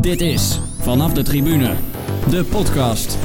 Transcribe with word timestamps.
Dit 0.00 0.20
is 0.20 0.60
Vanaf 0.78 1.12
de 1.12 1.22
Tribune, 1.22 1.74
de 2.30 2.44
podcast. 2.44 3.18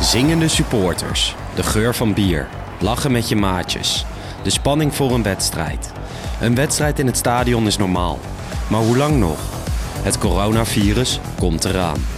Zingende 0.00 0.48
supporters, 0.48 1.34
de 1.54 1.62
geur 1.62 1.94
van 1.94 2.14
bier, 2.14 2.48
lachen 2.80 3.12
met 3.12 3.28
je 3.28 3.36
maatjes, 3.36 4.06
de 4.42 4.50
spanning 4.50 4.94
voor 4.94 5.12
een 5.12 5.22
wedstrijd. 5.22 5.92
Een 6.40 6.54
wedstrijd 6.54 6.98
in 6.98 7.06
het 7.06 7.16
stadion 7.16 7.66
is 7.66 7.76
normaal, 7.76 8.18
maar 8.70 8.80
hoe 8.80 8.96
lang 8.96 9.18
nog? 9.18 9.38
Het 10.02 10.18
coronavirus 10.18 11.20
komt 11.38 11.64
eraan. 11.64 12.15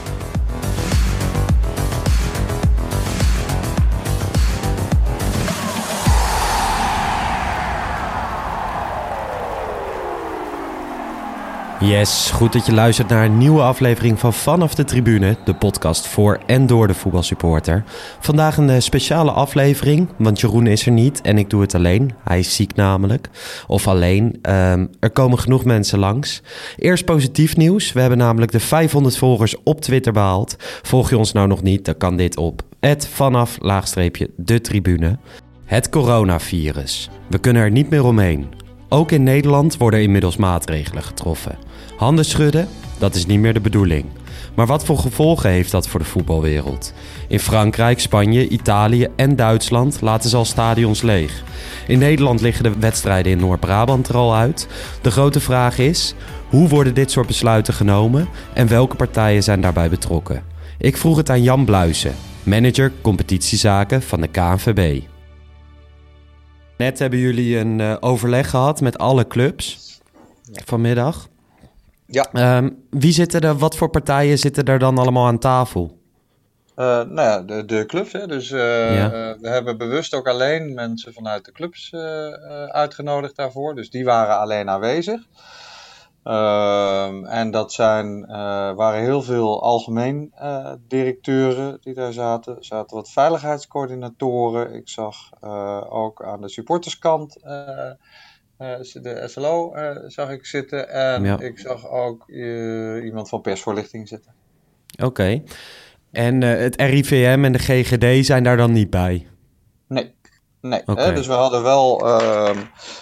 Yes, 11.81 12.31
goed 12.31 12.53
dat 12.53 12.67
je 12.67 12.73
luistert 12.73 13.09
naar 13.09 13.25
een 13.25 13.39
nieuwe 13.39 13.61
aflevering 13.61 14.19
van 14.19 14.33
Vanaf 14.33 14.75
de 14.75 14.85
Tribune, 14.85 15.37
de 15.45 15.55
podcast 15.55 16.07
voor 16.07 16.41
en 16.47 16.67
door 16.67 16.87
de 16.87 16.95
voetbalsupporter. 16.95 17.85
Vandaag 18.21 18.57
een 18.57 18.71
eh, 18.71 18.81
speciale 18.81 19.31
aflevering, 19.31 20.09
want 20.17 20.41
Jeroen 20.41 20.67
is 20.67 20.87
er 20.87 20.93
niet 20.93 21.21
en 21.21 21.39
ik 21.39 21.51
doe 21.51 21.61
het 21.61 21.75
alleen. 21.75 22.13
Hij 22.25 22.39
is 22.39 22.55
ziek 22.55 22.75
namelijk, 22.75 23.29
of 23.67 23.89
alleen. 23.89 24.39
Ehm, 24.43 24.87
er 25.01 25.11
komen 25.11 25.39
genoeg 25.39 25.65
mensen 25.65 25.99
langs. 25.99 26.43
Eerst 26.77 27.05
positief 27.05 27.57
nieuws, 27.57 27.93
we 27.93 28.01
hebben 28.01 28.19
namelijk 28.19 28.53
de 28.53 28.61
500 28.61 29.17
volgers 29.17 29.63
op 29.63 29.81
Twitter 29.81 30.13
behaald. 30.13 30.57
Volg 30.83 31.11
je 31.11 31.19
ons 31.19 31.33
nou 31.33 31.49
nog 31.49 31.63
niet, 31.63 31.85
dan 31.85 31.97
kan 31.97 32.17
dit 32.17 32.37
op 32.37 32.63
vanaf 33.09 33.59
laagstreepje 33.61 34.31
de 34.37 34.61
tribune. 34.61 35.19
Het 35.65 35.89
coronavirus. 35.89 37.11
We 37.29 37.39
kunnen 37.39 37.63
er 37.63 37.71
niet 37.71 37.91
meer 37.91 38.05
omheen. 38.05 38.47
Ook 38.89 39.13
in 39.13 39.23
Nederland 39.23 39.77
worden 39.77 40.03
inmiddels 40.03 40.37
maatregelen 40.37 41.03
getroffen. 41.03 41.68
Handen 41.99 42.25
schudden, 42.25 42.69
dat 42.99 43.15
is 43.15 43.27
niet 43.27 43.41
meer 43.41 43.55
de 43.55 43.61
bedoeling. 43.61 44.05
Maar 44.55 44.67
wat 44.67 44.85
voor 44.85 44.99
gevolgen 44.99 45.51
heeft 45.51 45.71
dat 45.71 45.89
voor 45.89 46.01
de 46.01 46.07
voetbalwereld? 46.07 46.93
In 47.29 47.41
Frankrijk, 47.41 48.01
Spanje, 48.01 48.49
Italië 48.49 49.09
en 49.17 49.37
Duitsland 49.37 50.01
laten 50.01 50.31
ze 50.31 50.37
al 50.37 50.45
stadions 50.45 51.03
leeg. 51.03 51.43
In 51.87 51.99
Nederland 51.99 52.41
liggen 52.41 52.63
de 52.63 52.79
wedstrijden 52.79 53.33
in 53.33 53.39
Noord-Brabant 53.39 54.09
er 54.09 54.17
al 54.17 54.35
uit. 54.35 54.69
De 55.03 55.11
grote 55.11 55.41
vraag 55.41 55.79
is: 55.79 56.15
hoe 56.49 56.69
worden 56.69 56.95
dit 56.95 57.11
soort 57.11 57.27
besluiten 57.27 57.75
genomen 57.75 58.29
en 58.55 58.69
welke 58.69 58.97
partijen 58.97 59.43
zijn 59.43 59.61
daarbij 59.61 59.89
betrokken? 59.91 60.43
Ik 60.79 60.97
vroeg 60.97 61.17
het 61.17 61.31
aan 61.31 61.43
Jan 61.43 61.65
Bluisen, 61.65 62.15
manager 62.43 62.93
competitiezaken 63.01 64.03
van 64.03 64.21
de 64.21 64.29
KNVB. 64.29 65.03
Net 66.77 66.99
hebben 66.99 67.19
jullie 67.19 67.59
een 67.59 67.79
uh, 67.79 67.97
overleg 68.01 68.51
gehad 68.51 68.81
met 68.81 68.99
alle 68.99 69.27
clubs 69.27 69.79
vanmiddag. 70.65 71.29
Ja. 72.11 72.57
Um, 72.57 72.85
wie 72.91 73.13
zitten 73.13 73.41
er, 73.41 73.59
wat 73.59 73.77
voor 73.77 73.91
partijen 73.91 74.39
zitten 74.39 74.65
er 74.65 74.79
dan 74.79 74.99
allemaal 74.99 75.27
aan 75.27 75.39
tafel? 75.39 75.99
Uh, 76.77 76.85
nou 76.85 77.21
ja, 77.21 77.43
de, 77.43 77.65
de 77.65 77.87
clubs. 77.87 78.13
Hè. 78.13 78.27
Dus 78.27 78.51
uh, 78.51 78.97
ja. 78.97 79.11
we 79.41 79.49
hebben 79.49 79.79
bewust 79.79 80.15
ook 80.15 80.29
alleen 80.29 80.75
mensen 80.75 81.13
vanuit 81.13 81.45
de 81.45 81.53
clubs 81.53 81.95
uitgenodigd 82.69 83.37
daarvoor. 83.37 83.75
Dus 83.75 83.91
die 83.91 84.05
waren 84.05 84.39
alleen 84.39 84.69
aanwezig. 84.69 85.21
Uh, 86.25 87.35
en 87.35 87.51
dat 87.51 87.73
zijn, 87.73 88.27
waren 88.77 89.01
heel 89.01 89.23
veel 89.23 89.63
algemeen 89.63 90.33
directeuren 90.89 91.79
die 91.81 91.95
daar 91.95 92.13
zaten. 92.13 92.57
Er 92.57 92.65
zaten 92.65 92.97
wat 92.97 93.11
veiligheidscoördinatoren. 93.11 94.75
Ik 94.75 94.89
zag 94.89 95.17
ook 95.91 96.25
aan 96.25 96.41
de 96.41 96.49
supporterskant 96.49 97.37
de 98.59 99.23
SLO 99.27 99.73
zag 100.07 100.31
ik 100.31 100.47
zitten. 100.47 100.89
En 100.89 101.25
ja. 101.25 101.41
ik 101.41 101.59
zag 101.59 101.89
ook 101.89 102.29
iemand 103.05 103.29
van 103.29 103.41
persvoorlichting 103.41 104.09
zitten. 104.09 104.33
Oké. 104.97 105.05
Okay. 105.05 105.43
En 106.11 106.43
het 106.43 106.81
RIVM 106.81 107.45
en 107.45 107.53
de 107.53 107.59
GGD 107.59 108.27
zijn 108.27 108.43
daar 108.43 108.57
dan 108.57 108.73
niet 108.73 108.91
bij? 108.91 109.27
Nee. 109.89 110.17
Nee, 110.61 110.83
okay. 110.87 111.05
hè, 111.05 111.13
dus 111.13 111.27
we 111.27 111.33
hadden 111.33 111.63
wel 111.63 112.07
uh, 112.07 112.57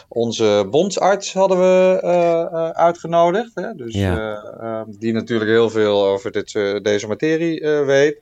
onze 0.09 0.67
bondsarts 0.71 1.33
hadden 1.33 1.59
we 1.59 2.01
uh, 2.05 2.69
uitgenodigd. 2.71 3.55
Hè, 3.55 3.75
dus, 3.75 3.95
ja. 3.95 4.43
Ehm, 4.61 4.91
die 4.99 5.13
natuurlijk 5.13 5.51
heel 5.51 5.71
veel 5.71 6.07
over 6.07 6.33
dit, 6.33 6.53
deze 6.83 7.07
materie 7.07 7.61
weet. 7.85 8.21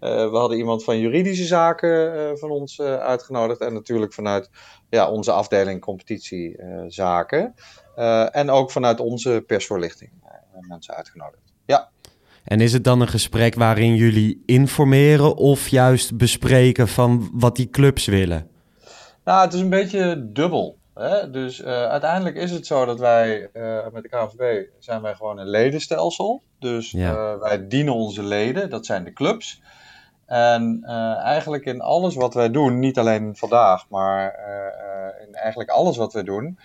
we 0.00 0.30
hadden 0.32 0.58
iemand 0.58 0.84
van 0.84 0.98
juridische 0.98 1.44
zaken 1.44 2.38
van 2.38 2.50
ons 2.50 2.80
uitgenodigd. 2.80 3.60
En 3.60 3.72
natuurlijk 3.72 4.12
vanuit 4.12 4.50
ja, 4.94 5.10
onze 5.10 5.32
afdeling 5.32 5.80
competitiezaken. 5.80 7.54
en 8.30 8.50
ook 8.50 8.70
vanuit 8.70 9.00
onze 9.00 9.44
persvoorlichting 9.46 10.10
mensen 10.60 10.94
uitgenodigd. 10.94 11.52
Ja. 11.66 11.88
En 12.44 12.60
is 12.60 12.72
het 12.72 12.84
dan 12.84 13.00
een 13.00 13.08
gesprek 13.08 13.54
waarin 13.54 13.94
jullie 13.94 14.42
informeren 14.46 15.36
of 15.36 15.68
juist 15.68 16.16
bespreken 16.16 16.88
van 16.88 17.30
wat 17.32 17.56
die 17.56 17.70
clubs 17.70 18.06
willen? 18.06 18.48
Nou, 19.24 19.44
het 19.44 19.52
is 19.52 19.60
een 19.60 19.70
beetje 19.70 20.28
dubbel. 20.32 20.78
Hè? 20.94 21.30
Dus 21.30 21.60
uh, 21.60 21.66
uiteindelijk 21.66 22.36
is 22.36 22.50
het 22.50 22.66
zo 22.66 22.84
dat 22.84 22.98
wij 22.98 23.48
uh, 23.52 23.86
met 23.92 24.02
de 24.02 24.08
KNVB 24.08 24.66
zijn 24.78 25.02
wij 25.02 25.14
gewoon 25.14 25.38
een 25.38 25.48
ledenstelsel. 25.48 26.42
Dus 26.58 26.90
ja. 26.90 27.12
uh, 27.12 27.40
wij 27.40 27.68
dienen 27.68 27.94
onze 27.94 28.22
leden, 28.22 28.70
dat 28.70 28.86
zijn 28.86 29.04
de 29.04 29.12
clubs. 29.12 29.62
En 30.26 30.84
eigenlijk 31.22 31.64
in 31.64 31.80
alles 31.80 32.14
wat 32.14 32.34
wij 32.34 32.50
doen, 32.50 32.78
niet 32.78 32.98
alleen 32.98 33.36
vandaag, 33.36 33.84
maar 33.88 34.34
in 35.26 35.34
eigenlijk 35.34 35.70
alles 35.70 35.96
wat 35.96 36.12
wij 36.12 36.22
doen, 36.22 36.58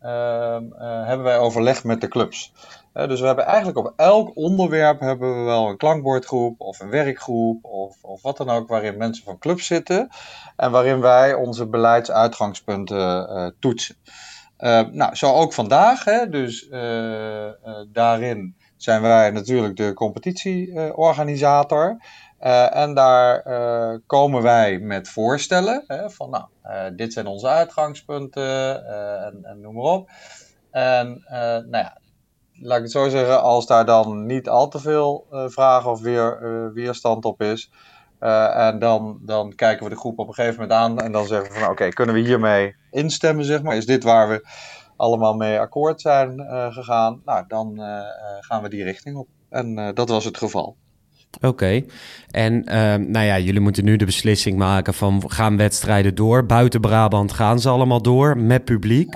ehm, 0.00 0.64
hebben 0.78 1.22
wij 1.22 1.38
overleg 1.38 1.84
met 1.84 2.00
de 2.00 2.08
clubs. 2.08 2.52
dus 2.92 3.20
we 3.20 3.26
hebben 3.26 3.44
eigenlijk 3.44 3.78
op 3.78 3.92
elk 3.96 4.36
onderwerp 4.36 5.00
hebben 5.00 5.38
we 5.38 5.44
wel 5.44 5.68
een 5.68 5.76
klankbordgroep 5.76 6.60
of 6.60 6.80
een 6.80 6.90
werkgroep 6.90 7.64
of, 7.64 7.96
of 8.02 8.22
wat 8.22 8.36
dan 8.36 8.50
ook 8.50 8.68
waarin 8.68 8.96
mensen 8.96 9.24
van 9.24 9.38
clubs 9.38 9.66
zitten 9.66 10.08
en 10.56 10.70
waarin 10.70 11.00
wij 11.00 11.34
onze 11.34 11.66
beleidsuitgangspunten 11.66 13.54
toetsen. 13.60 13.96
Nou, 14.90 15.14
zo 15.14 15.32
ook 15.32 15.52
vandaag. 15.52 16.04
Hè, 16.04 16.28
dus 16.28 16.68
daarin 17.92 18.56
zijn 18.76 19.02
wij 19.02 19.30
natuurlijk 19.30 19.76
de 19.76 19.92
competitieorganisator. 19.94 21.96
En 22.38 22.94
daar 22.94 23.42
komen 24.06 24.42
wij 24.42 24.78
met 24.78 25.08
voorstellen 25.08 25.84
hè, 25.86 26.10
van, 26.10 26.30
nou, 26.30 26.94
dit 26.94 27.12
zijn 27.12 27.26
onze 27.26 27.48
uitgangspunten 27.48 28.86
en, 29.24 29.38
en, 29.42 29.60
noem 29.60 29.74
maar 29.74 29.84
op. 29.84 30.10
En 30.70 31.24
nou 31.70 31.70
ja, 31.70 31.98
laat 32.52 32.76
ik 32.76 32.82
het 32.82 32.92
zo 32.92 33.08
zeggen, 33.08 33.42
als 33.42 33.66
daar 33.66 33.86
dan 33.86 34.26
niet 34.26 34.48
al 34.48 34.68
te 34.68 34.78
veel 34.78 35.26
vragen 35.48 35.90
of 35.90 36.00
weer, 36.00 36.72
weerstand 36.74 37.24
op 37.24 37.42
is, 37.42 37.70
en 38.18 38.78
dan, 38.78 39.18
dan 39.22 39.54
kijken 39.54 39.84
we 39.84 39.90
de 39.90 39.98
groep 39.98 40.18
op 40.18 40.28
een 40.28 40.34
gegeven 40.34 40.60
moment 40.60 40.78
aan 40.78 40.98
en 41.00 41.12
dan 41.12 41.26
zeggen 41.26 41.48
we 41.48 41.54
van 41.54 41.62
oké, 41.62 41.72
okay, 41.72 41.88
kunnen 41.88 42.14
we 42.14 42.20
hiermee 42.20 42.76
instemmen, 42.90 43.44
zeg 43.44 43.62
maar? 43.62 43.76
Is 43.76 43.86
dit 43.86 44.04
waar 44.04 44.28
we 44.28 44.46
allemaal 44.96 45.34
mee 45.34 45.60
akkoord 45.60 46.00
zijn 46.00 46.40
gegaan? 46.72 47.22
Nou, 47.24 47.44
dan 47.48 47.80
gaan 48.40 48.62
we 48.62 48.68
die 48.68 48.84
richting 48.84 49.16
op. 49.16 49.28
En 49.50 49.94
dat 49.94 50.08
was 50.08 50.24
het 50.24 50.36
geval. 50.36 50.76
Oké, 51.40 51.84
en 52.30 52.64
nou 53.10 53.24
ja, 53.24 53.38
jullie 53.38 53.60
moeten 53.60 53.84
nu 53.84 53.96
de 53.96 54.04
beslissing 54.04 54.58
maken 54.58 54.94
van 54.94 55.22
gaan 55.26 55.56
wedstrijden 55.56 56.14
door. 56.14 56.46
Buiten 56.46 56.80
Brabant 56.80 57.32
gaan 57.32 57.60
ze 57.60 57.68
allemaal 57.68 58.02
door 58.02 58.38
met 58.38 58.64
publiek. 58.64 59.14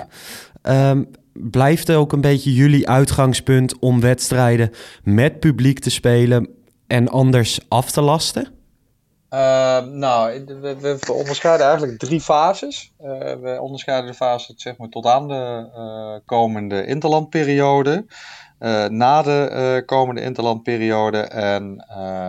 Um, 0.63 1.09
blijft 1.33 1.89
er 1.89 1.97
ook 1.97 2.11
een 2.11 2.21
beetje 2.21 2.53
jullie 2.53 2.89
uitgangspunt 2.89 3.79
om 3.79 3.99
wedstrijden 3.99 4.71
met 5.03 5.39
publiek 5.39 5.79
te 5.79 5.89
spelen 5.89 6.49
en 6.87 7.09
anders 7.09 7.59
af 7.69 7.91
te 7.91 8.01
lasten? 8.01 8.47
Uh, 9.33 9.39
nou, 9.85 10.43
we, 10.45 10.77
we, 10.79 11.13
onderscheiden 11.13 11.65
eigenlijk 11.65 11.99
drie 11.99 12.21
fases. 12.21 12.93
Uh, 13.01 13.07
we 13.17 13.57
onderscheiden 13.61 14.11
de 14.11 14.17
fase 14.17 14.53
zeg 14.55 14.77
maar, 14.77 14.89
tot 14.89 15.05
aan 15.05 15.27
de 15.27 15.69
uh, 15.75 16.19
komende 16.25 16.85
interlandperiode, 16.85 18.05
na 18.89 19.21
de 19.21 19.83
komende 19.85 20.21
interlandperiode 20.21 21.17
en 21.19 21.85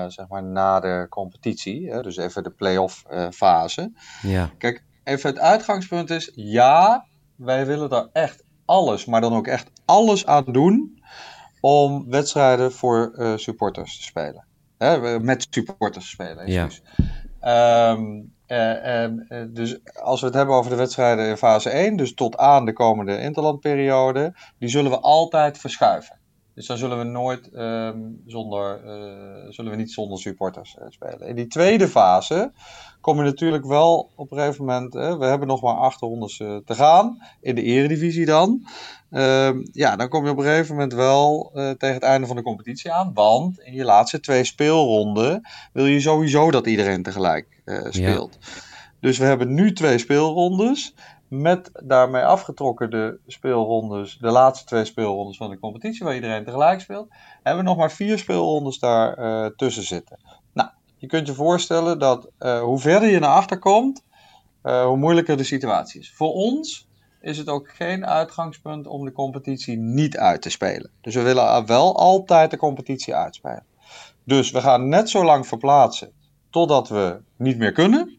zeg 0.08 0.29
maar 0.29 0.43
na 0.43 0.81
de 0.81 1.06
competitie. 1.08 1.90
Hè, 1.90 2.02
dus 2.02 2.17
even 2.17 2.43
de 2.43 2.50
play-off 2.50 3.05
fase. 3.31 3.93
Ja. 4.23 4.50
Kijk, 4.58 4.84
even 5.05 5.31
het 5.31 5.38
uitgangspunt 5.38 6.11
is, 6.11 6.31
ja, 6.34 7.06
wij 7.37 7.67
willen 7.67 7.90
daar 7.90 8.06
echt 8.12 8.44
alles, 8.64 9.05
maar 9.05 9.20
dan 9.20 9.34
ook 9.34 9.46
echt 9.46 9.70
alles 9.84 10.26
aan 10.26 10.44
doen 10.44 11.02
om 11.61 12.11
wedstrijden 12.11 12.73
voor 12.73 13.12
supporters 13.37 13.96
te 13.96 14.02
spelen. 14.02 14.44
Hè, 14.78 15.20
met 15.20 15.46
supporters 15.50 16.11
spelen. 16.11 16.50
Ja. 16.50 16.69
Um, 17.90 18.32
uh, 18.52 19.05
uh, 19.05 19.44
dus 19.49 19.78
als 20.02 20.20
we 20.20 20.26
het 20.26 20.35
hebben 20.35 20.55
over 20.55 20.70
de 20.70 20.76
wedstrijden 20.76 21.28
in 21.28 21.37
fase 21.37 21.70
1, 21.70 21.96
dus 21.96 22.14
tot 22.14 22.37
aan 22.37 22.64
de 22.64 22.73
komende 22.73 23.19
interlandperiode, 23.20 24.35
die 24.58 24.69
zullen 24.69 24.90
we 24.90 25.00
altijd 25.00 25.58
verschuiven. 25.58 26.20
Dus 26.54 26.66
dan 26.66 26.78
zullen 26.78 26.99
we 26.99 27.04
nooit 27.04 27.50
ehm, 27.50 27.99
zonder, 28.26 28.81
zullen 29.49 29.70
we 29.70 29.76
niet 29.76 29.93
zonder 29.93 30.19
supporters 30.19 30.76
spelen. 30.88 31.28
In 31.28 31.37
die 31.37 31.46
tweede 31.46 31.88
fase 31.88 32.52
kom 33.00 33.16
je 33.16 33.22
natuurlijk 33.22 33.66
wel 33.66 34.10
op 34.16 34.32
een 34.32 34.38
gegeven 34.38 34.64
moment. 34.64 34.94
we 34.94 35.25
hebben 35.25 35.49
nog 35.49 35.62
maar 35.62 35.75
acht 35.75 36.00
rondes 36.00 36.37
te 36.37 36.62
gaan 36.66 37.22
in 37.40 37.54
de 37.54 37.62
eredivisie 37.62 38.26
dan. 38.26 38.66
Ehm, 39.10 39.64
ja, 39.72 39.96
dan 39.96 40.08
kom 40.08 40.25
je 40.25 40.31
op 40.31 40.38
een 40.38 40.44
gegeven 40.44 40.75
moment 40.75 40.93
wel 40.93 41.50
tegen 41.52 41.94
het 41.94 42.02
einde 42.02 42.26
van 42.26 42.37
de 42.37 42.43
competitie 42.43 42.93
aan. 42.93 43.10
Want 43.14 43.60
in 43.60 43.72
je 43.72 43.84
laatste 43.84 44.20
twee 44.20 44.44
speelronden 44.44 45.49
wil 45.72 45.87
je 45.87 46.00
sowieso 46.00 46.50
dat 46.50 46.66
iedereen 46.66 47.02
tegelijk 47.02 47.62
speelt. 47.88 48.38
Dus 49.02 49.19
we 49.19 49.25
hebben 49.25 49.54
nu 49.54 49.72
twee 49.72 49.99
speelrondes. 49.99 50.94
Met 51.34 51.70
daarmee 51.84 52.25
afgetrokken 52.25 52.90
de 52.90 53.19
speelrondes, 53.26 54.19
de 54.19 54.31
laatste 54.31 54.67
twee 54.67 54.84
speelrondes 54.84 55.37
van 55.37 55.50
de 55.50 55.58
competitie, 55.58 56.05
waar 56.05 56.14
iedereen 56.14 56.44
tegelijk 56.44 56.81
speelt. 56.81 57.08
Hebben 57.43 57.62
we 57.64 57.69
nog 57.69 57.79
maar 57.79 57.93
vier 57.93 58.19
speelrondes 58.19 58.79
daar 58.79 59.19
uh, 59.19 59.46
tussen 59.56 59.82
zitten. 59.82 60.19
Nou, 60.52 60.69
je 60.96 61.06
kunt 61.06 61.26
je 61.26 61.34
voorstellen 61.34 61.99
dat 61.99 62.29
hoe 62.38 62.79
verder 62.79 63.08
je 63.08 63.19
naar 63.19 63.34
achter 63.34 63.58
komt, 63.58 64.05
hoe 64.62 64.96
moeilijker 64.96 65.37
de 65.37 65.44
situatie 65.44 66.00
is. 66.00 66.12
Voor 66.12 66.32
ons 66.32 66.88
is 67.20 67.38
het 67.38 67.49
ook 67.49 67.69
geen 67.69 68.06
uitgangspunt 68.06 68.87
om 68.87 69.05
de 69.05 69.12
competitie 69.12 69.76
niet 69.76 70.17
uit 70.17 70.43
te 70.43 70.50
spelen. 70.50 70.90
Dus 71.00 71.14
we 71.14 71.23
willen 71.23 71.67
wel 71.67 71.96
altijd 71.96 72.50
de 72.50 72.56
competitie 72.56 73.14
uitspelen. 73.14 73.67
Dus 74.25 74.50
we 74.50 74.61
gaan 74.61 74.88
net 74.88 75.11
zo 75.11 75.25
lang 75.25 75.46
verplaatsen 75.46 76.12
totdat 76.50 76.88
we 76.88 77.20
niet 77.37 77.58
meer 77.58 77.73
kunnen. 77.73 78.19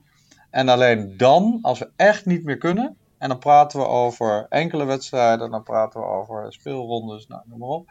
En 0.50 0.70
alleen 0.70 1.18
dan, 1.18 1.60
als 1.62 1.80
we 1.80 1.90
echt 1.96 2.26
niet 2.26 2.44
meer 2.44 2.58
kunnen, 2.58 2.98
en 3.24 3.30
dan 3.30 3.40
praten 3.40 3.80
we 3.80 3.88
over 3.88 4.46
enkele 4.50 4.86
wedstrijden, 4.86 5.52
dan 5.52 5.64
praten 5.64 6.00
we 6.00 6.06
over 6.06 6.54
speelrondes, 6.54 7.28
nou, 7.28 7.42
noem 7.46 7.60
maar 7.60 7.68
op. 7.68 7.90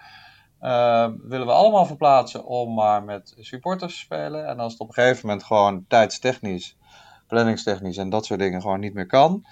Uh, 0.62 1.08
willen 1.29 1.46
we 1.46 1.52
allemaal 1.52 1.87
verplaatsen 1.87 2.44
om 2.44 2.75
maar 2.75 3.02
met 3.02 3.34
supporters 3.38 3.93
te 3.93 3.99
spelen. 3.99 4.46
En 4.46 4.58
als 4.58 4.73
het 4.73 4.81
op 4.81 4.88
een 4.88 4.94
gegeven 4.94 5.26
moment 5.26 5.46
gewoon 5.46 5.84
tijdstechnisch, 5.88 6.76
planningstechnisch 7.26 7.96
en 7.96 8.11
dat 8.11 8.26
soort 8.26 8.40
dingen 8.40 8.61
gewoon 8.61 8.81
niet 8.81 8.94
meer 8.94 9.06
kan, 9.06 9.44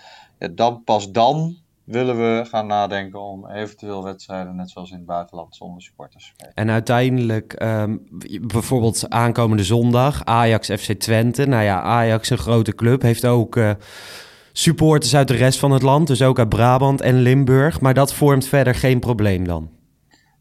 dan, 0.54 0.84
pas 0.84 1.10
dan 1.10 1.56
willen 1.84 2.16
we 2.16 2.44
gaan 2.44 2.66
nadenken 2.66 3.20
om 3.20 3.50
eventueel 3.50 4.04
wedstrijden, 4.04 4.56
net 4.56 4.70
zoals 4.70 4.90
in 4.90 4.96
het 4.96 5.06
buitenland, 5.06 5.56
zonder 5.56 5.82
supporters 5.82 6.24
te 6.24 6.30
spelen. 6.30 6.54
En 6.54 6.70
uiteindelijk, 6.70 7.62
um, 7.62 8.06
bijvoorbeeld 8.40 9.10
aankomende 9.10 9.64
zondag, 9.64 10.24
Ajax 10.24 10.68
FC 10.68 10.92
Twente. 10.92 11.46
Nou 11.46 11.62
ja, 11.62 11.80
Ajax, 11.80 12.30
een 12.30 12.38
grote 12.38 12.74
club, 12.74 13.02
heeft 13.02 13.26
ook 13.26 13.56
uh, 13.56 13.70
supporters 14.52 15.14
uit 15.14 15.28
de 15.28 15.34
rest 15.34 15.58
van 15.58 15.70
het 15.70 15.82
land, 15.82 16.06
dus 16.06 16.22
ook 16.22 16.38
uit 16.38 16.48
Brabant 16.48 17.00
en 17.00 17.14
Limburg. 17.14 17.80
Maar 17.80 17.94
dat 17.94 18.12
vormt 18.12 18.46
verder 18.46 18.74
geen 18.74 19.00
probleem 19.00 19.44
dan? 19.44 19.70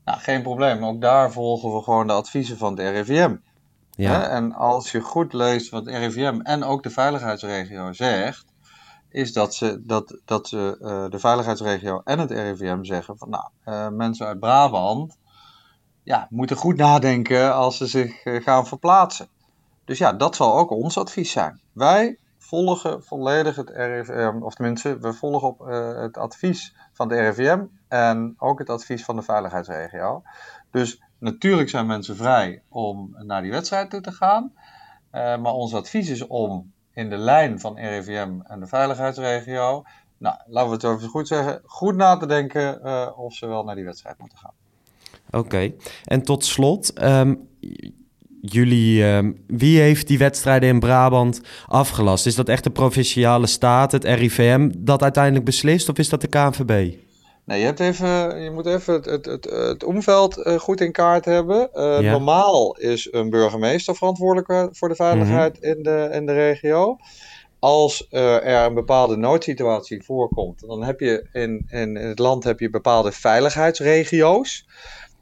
Nou, 0.05 0.19
geen 0.19 0.41
probleem. 0.41 0.85
Ook 0.85 1.01
daar 1.01 1.31
volgen 1.31 1.73
we 1.73 1.81
gewoon 1.81 2.07
de 2.07 2.13
adviezen 2.13 2.57
van 2.57 2.79
het 2.79 2.89
RIVM. 2.89 3.35
Ja. 3.89 4.29
En 4.29 4.53
als 4.53 4.91
je 4.91 5.01
goed 5.01 5.33
leest 5.33 5.69
wat 5.69 5.85
het 5.85 5.95
RIVM 5.95 6.39
en 6.43 6.63
ook 6.63 6.83
de 6.83 6.89
veiligheidsregio 6.89 7.93
zegt, 7.93 8.45
is 9.09 9.33
dat, 9.33 9.55
ze, 9.55 9.81
dat, 9.85 10.19
dat 10.25 10.47
ze, 10.47 10.77
uh, 10.81 11.09
de 11.09 11.19
veiligheidsregio 11.19 12.01
en 12.03 12.19
het 12.19 12.31
RIVM 12.31 12.83
zeggen 12.83 13.17
van 13.17 13.29
nou, 13.29 13.49
uh, 13.65 13.87
mensen 13.89 14.25
uit 14.25 14.39
Brabant 14.39 15.17
ja, 16.03 16.27
moeten 16.29 16.55
goed 16.55 16.75
nadenken 16.75 17.55
als 17.55 17.77
ze 17.77 17.87
zich 17.87 18.25
uh, 18.25 18.43
gaan 18.43 18.67
verplaatsen. 18.67 19.27
Dus 19.85 19.97
ja, 19.97 20.13
dat 20.13 20.35
zal 20.35 20.57
ook 20.57 20.71
ons 20.71 20.97
advies 20.97 21.31
zijn. 21.31 21.61
Wij 21.73 22.17
volgen 22.49 23.03
volledig 23.03 23.55
het 23.55 23.69
RIVM, 23.69 24.37
of 24.41 24.53
tenminste, 24.55 24.99
we 24.99 25.13
volgen 25.13 25.47
op 25.47 25.59
het 26.01 26.17
advies 26.17 26.75
van 26.93 27.09
het 27.09 27.19
RIVM 27.19 27.63
en 27.87 28.35
ook 28.37 28.59
het 28.59 28.69
advies 28.69 29.03
van 29.03 29.15
de 29.15 29.21
veiligheidsregio. 29.21 30.23
Dus 30.71 31.01
natuurlijk 31.17 31.69
zijn 31.69 31.85
mensen 31.85 32.15
vrij 32.15 32.61
om 32.69 33.15
naar 33.17 33.41
die 33.41 33.51
wedstrijd 33.51 33.89
toe 33.89 34.01
te 34.01 34.11
gaan. 34.11 34.53
maar 35.11 35.53
ons 35.53 35.73
advies 35.73 36.09
is 36.09 36.27
om 36.27 36.71
in 36.93 37.09
de 37.09 37.17
lijn 37.17 37.59
van 37.59 37.77
RIVM 37.77 38.39
en 38.43 38.59
de 38.59 38.67
veiligheidsregio. 38.67 39.83
Nou, 40.17 40.37
laten 40.47 40.69
we 40.69 40.75
het 40.75 40.97
even 40.97 41.09
goed 41.09 41.27
zeggen, 41.27 41.61
goed 41.65 41.95
na 41.95 42.17
te 42.17 42.25
denken 42.25 42.79
uh, 42.83 43.09
of 43.15 43.33
ze 43.33 43.47
wel 43.47 43.63
naar 43.63 43.75
die 43.75 43.85
wedstrijd 43.85 44.17
moeten 44.17 44.37
gaan. 44.37 44.53
Oké, 45.31 45.73
en 46.03 46.23
tot 46.23 46.45
slot, 46.45 47.01
um, 47.03 47.49
jullie, 48.41 49.03
um, 49.03 49.43
wie 49.47 49.79
heeft 49.79 50.07
die 50.07 50.17
wedstrijden 50.17 50.69
in 50.69 50.79
Brabant 50.79 51.41
afgelast? 51.67 52.25
Is 52.25 52.35
dat 52.35 52.49
echt 52.49 52.63
de 52.63 52.69
provinciale 52.69 53.47
staat, 53.47 53.91
het 53.91 54.03
RIVM, 54.03 54.71
dat 54.77 55.01
uiteindelijk 55.01 55.45
beslist 55.45 55.89
of 55.89 55.97
is 55.97 56.09
dat 56.09 56.21
de 56.21 56.27
KNVB? 56.27 56.93
Nee, 57.49 57.59
je, 57.59 57.65
hebt 57.65 57.79
even, 57.79 58.41
je 58.43 58.51
moet 58.51 58.65
even 58.65 58.93
het, 58.93 59.05
het, 59.05 59.25
het, 59.25 59.45
het 59.49 59.83
omveld 59.83 60.37
uh, 60.37 60.55
goed 60.55 60.81
in 60.81 60.91
kaart 60.91 61.25
hebben. 61.25 61.69
Uh, 61.73 62.01
ja. 62.01 62.11
Normaal 62.11 62.77
is 62.77 63.07
een 63.11 63.29
burgemeester 63.29 63.95
verantwoordelijk 63.95 64.69
voor 64.71 64.89
de 64.89 64.95
veiligheid 64.95 65.55
mm 65.55 65.63
-hmm. 65.63 65.77
in, 65.77 65.83
de, 65.83 66.09
in 66.13 66.25
de 66.25 66.33
regio. 66.33 66.97
Als 67.59 68.07
uh, 68.11 68.45
er 68.45 68.65
een 68.65 68.73
bepaalde 68.73 69.15
noodsituatie 69.15 70.03
voorkomt, 70.03 70.67
dan 70.67 70.83
heb 70.83 70.99
je 70.99 71.27
in, 71.31 71.65
in, 71.69 71.97
in 71.97 72.07
het 72.07 72.19
land 72.19 72.43
heb 72.43 72.59
je 72.59 72.69
bepaalde 72.69 73.11
veiligheidsregio's. 73.11 74.65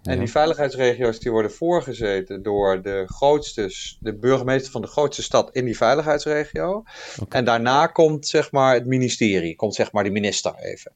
En 0.07 0.13
ja. 0.13 0.19
die 0.19 0.31
veiligheidsregio's 0.31 1.19
die 1.19 1.31
worden 1.31 1.51
voorgezeten 1.51 2.44
door 2.44 2.81
de 2.81 3.04
grootste, 3.06 3.71
de 4.00 4.15
burgemeester 4.15 4.71
van 4.71 4.81
de 4.81 4.88
grootste 4.88 5.24
stad 5.24 5.50
in 5.51 5.65
die 5.65 5.77
veiligheidsregio. 5.77 6.83
Okay. 7.21 7.39
En 7.39 7.45
daarna 7.45 7.88
komt 7.88 8.27
zeg 8.27 8.51
maar 8.51 8.74
het 8.74 8.86
ministerie, 8.86 9.56
komt 9.56 9.75
zeg 9.75 9.92
maar 9.92 10.04
de 10.04 10.09
minister 10.09 10.56
even. 10.56 10.92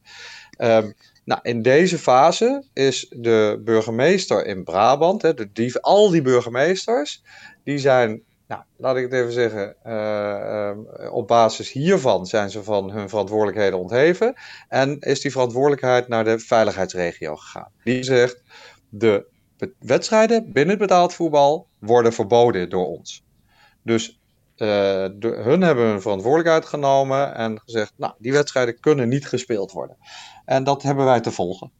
Um, 0.57 0.93
nou, 1.25 1.39
in 1.43 1.61
deze 1.61 1.97
fase 1.97 2.63
is 2.73 3.07
de 3.09 3.61
burgemeester 3.63 4.45
in 4.45 4.63
Brabant, 4.63 5.21
hè, 5.21 5.33
de, 5.33 5.51
die, 5.51 5.79
al 5.79 6.09
die 6.09 6.21
burgemeesters, 6.21 7.23
die 7.63 7.77
zijn, 7.77 8.21
nou, 8.47 8.61
laat 8.77 8.95
ik 8.95 9.03
het 9.03 9.13
even 9.13 9.31
zeggen, 9.31 9.75
uh, 9.85 10.71
uh, 10.99 11.13
op 11.13 11.27
basis 11.27 11.71
hiervan 11.71 12.25
zijn 12.25 12.49
ze 12.49 12.63
van 12.63 12.91
hun 12.91 13.09
verantwoordelijkheden 13.09 13.79
ontheven 13.79 14.33
en 14.67 14.99
is 14.99 15.21
die 15.21 15.31
verantwoordelijkheid 15.31 16.07
naar 16.07 16.23
de 16.23 16.39
veiligheidsregio 16.39 17.35
gegaan. 17.35 17.71
Die 17.83 18.03
zegt, 18.03 18.41
de 18.91 19.25
wedstrijden 19.79 20.51
binnen 20.51 20.69
het 20.69 20.87
betaald 20.87 21.13
voetbal 21.13 21.67
worden 21.79 22.13
verboden 22.13 22.69
door 22.69 22.85
ons. 22.85 23.23
Dus 23.81 24.19
uh, 24.57 24.67
de, 25.19 25.41
hun 25.43 25.61
hebben 25.61 25.85
hun 25.85 26.01
verantwoordelijkheid 26.01 26.65
genomen 26.65 27.35
en 27.35 27.61
gezegd, 27.65 27.93
nou, 27.97 28.13
die 28.17 28.31
wedstrijden 28.31 28.79
kunnen 28.79 29.09
niet 29.09 29.27
gespeeld 29.27 29.71
worden. 29.71 29.97
En 30.45 30.63
dat 30.63 30.83
hebben 30.83 31.05
wij 31.05 31.19
te 31.19 31.31
volgen. 31.31 31.71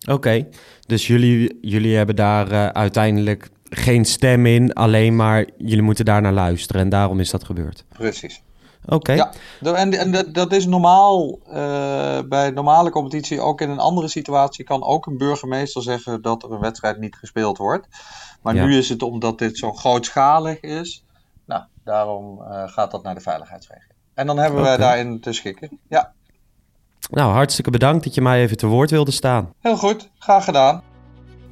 Oké, 0.00 0.12
okay, 0.12 0.48
dus 0.86 1.06
jullie, 1.06 1.58
jullie 1.60 1.96
hebben 1.96 2.16
daar 2.16 2.52
uh, 2.52 2.66
uiteindelijk 2.66 3.50
geen 3.64 4.04
stem 4.04 4.46
in, 4.46 4.72
alleen 4.72 5.16
maar 5.16 5.46
jullie 5.56 5.82
moeten 5.82 6.04
daar 6.04 6.22
naar 6.22 6.32
luisteren 6.32 6.82
en 6.82 6.88
daarom 6.88 7.20
is 7.20 7.30
dat 7.30 7.44
gebeurd. 7.44 7.84
Precies. 7.88 8.42
Oké. 8.84 8.94
Okay. 8.94 9.16
Ja, 9.16 9.32
en, 9.74 9.98
en 9.98 10.12
dat, 10.12 10.34
dat 10.34 10.52
is 10.52 10.66
normaal 10.66 11.38
uh, 11.48 11.54
bij 12.28 12.50
normale 12.50 12.90
competitie, 12.90 13.40
ook 13.40 13.60
in 13.60 13.70
een 13.70 13.78
andere 13.78 14.08
situatie 14.08 14.64
kan 14.64 14.82
ook 14.82 15.06
een 15.06 15.18
burgemeester 15.18 15.82
zeggen 15.82 16.22
dat 16.22 16.42
er 16.42 16.52
een 16.52 16.60
wedstrijd 16.60 16.98
niet 16.98 17.16
gespeeld 17.16 17.58
wordt. 17.58 17.86
Maar 18.42 18.54
ja. 18.54 18.64
nu 18.64 18.76
is 18.76 18.88
het 18.88 19.02
omdat 19.02 19.38
dit 19.38 19.58
zo 19.58 19.72
grootschalig 19.72 20.60
is, 20.60 21.04
nou, 21.46 21.62
daarom 21.84 22.38
uh, 22.40 22.62
gaat 22.66 22.90
dat 22.90 23.02
naar 23.02 23.14
de 23.14 23.20
veiligheidsregio. 23.20 23.92
En 24.14 24.26
dan 24.26 24.36
hebben 24.36 24.60
okay. 24.60 24.76
wij 24.76 24.86
daarin 24.86 25.20
te 25.20 25.32
schikken. 25.32 25.78
Ja. 25.88 26.12
Nou, 27.10 27.32
hartstikke 27.32 27.70
bedankt 27.70 28.04
dat 28.04 28.14
je 28.14 28.20
mij 28.20 28.42
even 28.42 28.56
te 28.56 28.66
woord 28.66 28.90
wilde 28.90 29.10
staan. 29.10 29.52
Heel 29.60 29.76
goed, 29.76 30.10
graag 30.18 30.44
gedaan. 30.44 30.82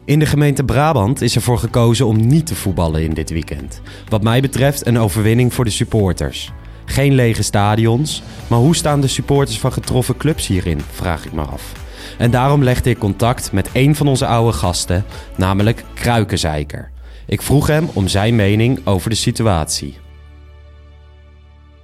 In 0.04 0.18
de 0.18 0.26
gemeente 0.26 0.64
Brabant 0.64 1.20
is 1.20 1.34
ervoor 1.34 1.58
gekozen 1.58 2.06
om 2.06 2.26
niet 2.26 2.46
te 2.46 2.54
voetballen 2.54 3.02
in 3.02 3.14
dit 3.14 3.30
weekend. 3.30 3.80
Wat 4.08 4.22
mij 4.22 4.40
betreft 4.40 4.86
een 4.86 4.98
overwinning 4.98 5.54
voor 5.54 5.64
de 5.64 5.70
supporters. 5.70 6.52
Geen 6.90 7.14
lege 7.14 7.42
stadions, 7.42 8.22
maar 8.46 8.58
hoe 8.58 8.76
staan 8.76 9.00
de 9.00 9.06
supporters 9.06 9.58
van 9.58 9.72
getroffen 9.72 10.16
clubs 10.16 10.46
hierin, 10.46 10.80
vraag 10.92 11.24
ik 11.24 11.32
me 11.32 11.42
af. 11.42 11.72
En 12.18 12.30
daarom 12.30 12.62
legde 12.62 12.90
ik 12.90 12.98
contact 12.98 13.52
met 13.52 13.68
een 13.72 13.96
van 13.96 14.06
onze 14.08 14.26
oude 14.26 14.52
gasten, 14.52 15.04
namelijk 15.36 15.84
Kruikenzeiker. 15.94 16.90
Ik 17.26 17.42
vroeg 17.42 17.66
hem 17.66 17.90
om 17.92 18.08
zijn 18.08 18.36
mening 18.36 18.86
over 18.86 19.10
de 19.10 19.16
situatie. 19.16 19.98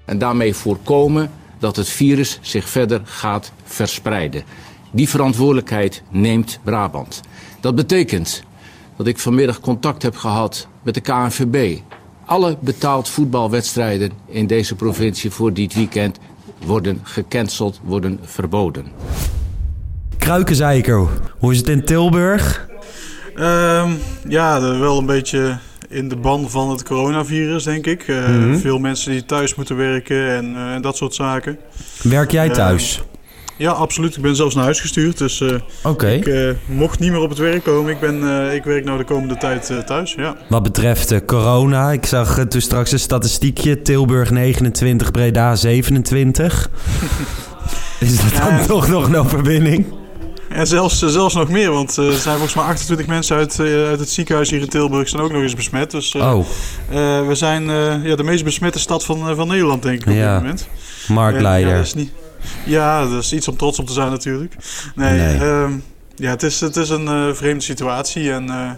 En 0.04 0.18
daarmee 0.18 0.54
voorkomen 0.54 1.30
dat 1.58 1.76
het 1.76 1.88
virus 1.88 2.38
zich 2.42 2.68
verder 2.68 3.00
gaat 3.04 3.52
verspreiden. 3.64 4.42
Die 4.92 5.08
verantwoordelijkheid 5.08 6.02
neemt 6.10 6.60
Brabant. 6.62 7.20
Dat 7.60 7.75
betekent 7.75 8.42
dat 8.96 9.06
ik 9.06 9.18
vanmiddag 9.18 9.60
contact 9.60 10.02
heb 10.02 10.16
gehad 10.16 10.68
met 10.82 10.94
de 10.94 11.00
KNVB. 11.00 11.78
Alle 12.26 12.56
betaald 12.61 13.09
voetbalwedstrijden 13.09 14.11
in 14.26 14.47
deze 14.47 14.75
provincie 14.75 15.30
voor 15.30 15.52
dit 15.52 15.75
weekend 15.75 16.18
worden 16.64 17.00
gecanceld, 17.02 17.80
worden 17.85 18.18
verboden. 18.23 18.85
Kruikenzeiker, 20.18 21.09
hoe 21.38 21.52
is 21.52 21.59
het 21.59 21.68
in 21.68 21.85
Tilburg? 21.85 22.68
Um, 23.37 23.99
ja, 24.28 24.61
wel 24.61 24.99
een 24.99 25.06
beetje 25.06 25.59
in 25.88 26.09
de 26.09 26.16
ban 26.16 26.50
van 26.50 26.71
het 26.71 26.85
coronavirus, 26.85 27.64
denk 27.64 27.87
ik. 27.87 28.06
Uh, 28.09 28.28
mm 28.28 28.42
-hmm. 28.42 28.56
Veel 28.56 28.78
mensen 28.78 29.11
die 29.11 29.25
thuis 29.25 29.54
moeten 29.54 29.76
werken 29.76 30.30
en 30.30 30.54
uh, 30.54 30.83
dat 30.83 30.97
soort 30.97 31.14
zaken. 31.14 31.59
Werk 32.02 32.30
jij 32.30 32.49
thuis? 32.49 33.02
Ja, 33.56 33.70
absoluut. 33.70 34.16
Ik 34.16 34.22
ben 34.22 34.36
zelfs 34.36 34.54
naar 34.54 34.64
huis 34.64 34.80
gestuurd. 34.80 35.18
Dus 35.18 35.40
uh, 35.40 36.12
ik 36.12 36.26
uh, 36.26 36.50
mocht 36.66 36.98
niet 36.98 37.10
meer 37.10 37.20
op 37.20 37.28
het 37.28 37.38
werk 37.38 37.64
komen. 37.64 37.92
Ik, 37.92 38.00
ben, 38.00 38.22
uh, 38.22 38.54
ik 38.54 38.64
werk 38.64 38.84
nou 38.84 38.98
de 38.98 39.04
komende 39.04 39.36
tijd 39.36 39.72
thuis. 39.86 40.14
Ja. 40.14 40.36
Wat 40.48 40.62
betreft 40.62 41.25
corona, 41.25 41.92
ik 41.92 42.06
zag 42.06 42.44
toen 42.48 42.60
straks 42.60 42.92
een 42.92 42.98
statistiekje. 42.98 43.82
Tilburg 43.82 44.30
29, 44.30 45.10
Breda 45.10 45.56
27. 45.56 46.70
Is 48.00 48.16
dat 48.16 48.42
dan 48.42 48.66
toch 48.66 48.88
nog 48.88 49.06
een 49.06 49.16
overwinning? 49.16 49.86
En 50.48 50.66
zelfs, 50.66 50.98
zelfs 50.98 51.34
nog 51.34 51.48
meer, 51.48 51.70
want 51.70 51.96
er 51.96 52.12
zijn 52.12 52.34
volgens 52.34 52.54
mij 52.54 52.64
28 52.64 53.06
mensen 53.06 53.36
uit, 53.36 53.60
uit 53.60 53.98
het 53.98 54.10
ziekenhuis 54.10 54.50
hier 54.50 54.60
in 54.60 54.68
Tilburg 54.68 55.08
zijn 55.08 55.22
ook 55.22 55.32
nog 55.32 55.42
eens 55.42 55.54
besmet. 55.54 55.90
Dus 55.90 56.14
oh. 56.14 56.46
we 57.26 57.34
zijn 57.34 57.64
ja, 58.02 58.16
de 58.16 58.22
meest 58.22 58.44
besmette 58.44 58.78
stad 58.78 59.04
van, 59.04 59.36
van 59.36 59.48
Nederland, 59.48 59.82
denk 59.82 60.00
ik, 60.00 60.06
op 60.06 60.14
ja. 60.14 60.32
dit 60.32 60.42
moment. 60.42 60.68
Ja, 61.68 61.76
dat 61.76 61.84
is 61.84 61.94
niet... 61.94 62.12
Ja, 62.66 63.06
dat 63.06 63.22
is 63.22 63.32
iets 63.32 63.48
om 63.48 63.56
trots 63.56 63.78
op 63.78 63.86
te 63.86 63.92
zijn 63.92 64.10
natuurlijk. 64.10 64.56
Nee, 64.94 65.18
Nee. 65.18 65.36
ehm, 65.36 65.72
ja, 66.18 66.30
het 66.30 66.42
is, 66.42 66.60
het 66.60 66.76
is 66.76 66.88
een 66.88 67.08
eh, 67.08 67.32
vreemde 67.32 67.62
situatie 67.64 68.32
en 68.32 68.50
eh, 68.50 68.70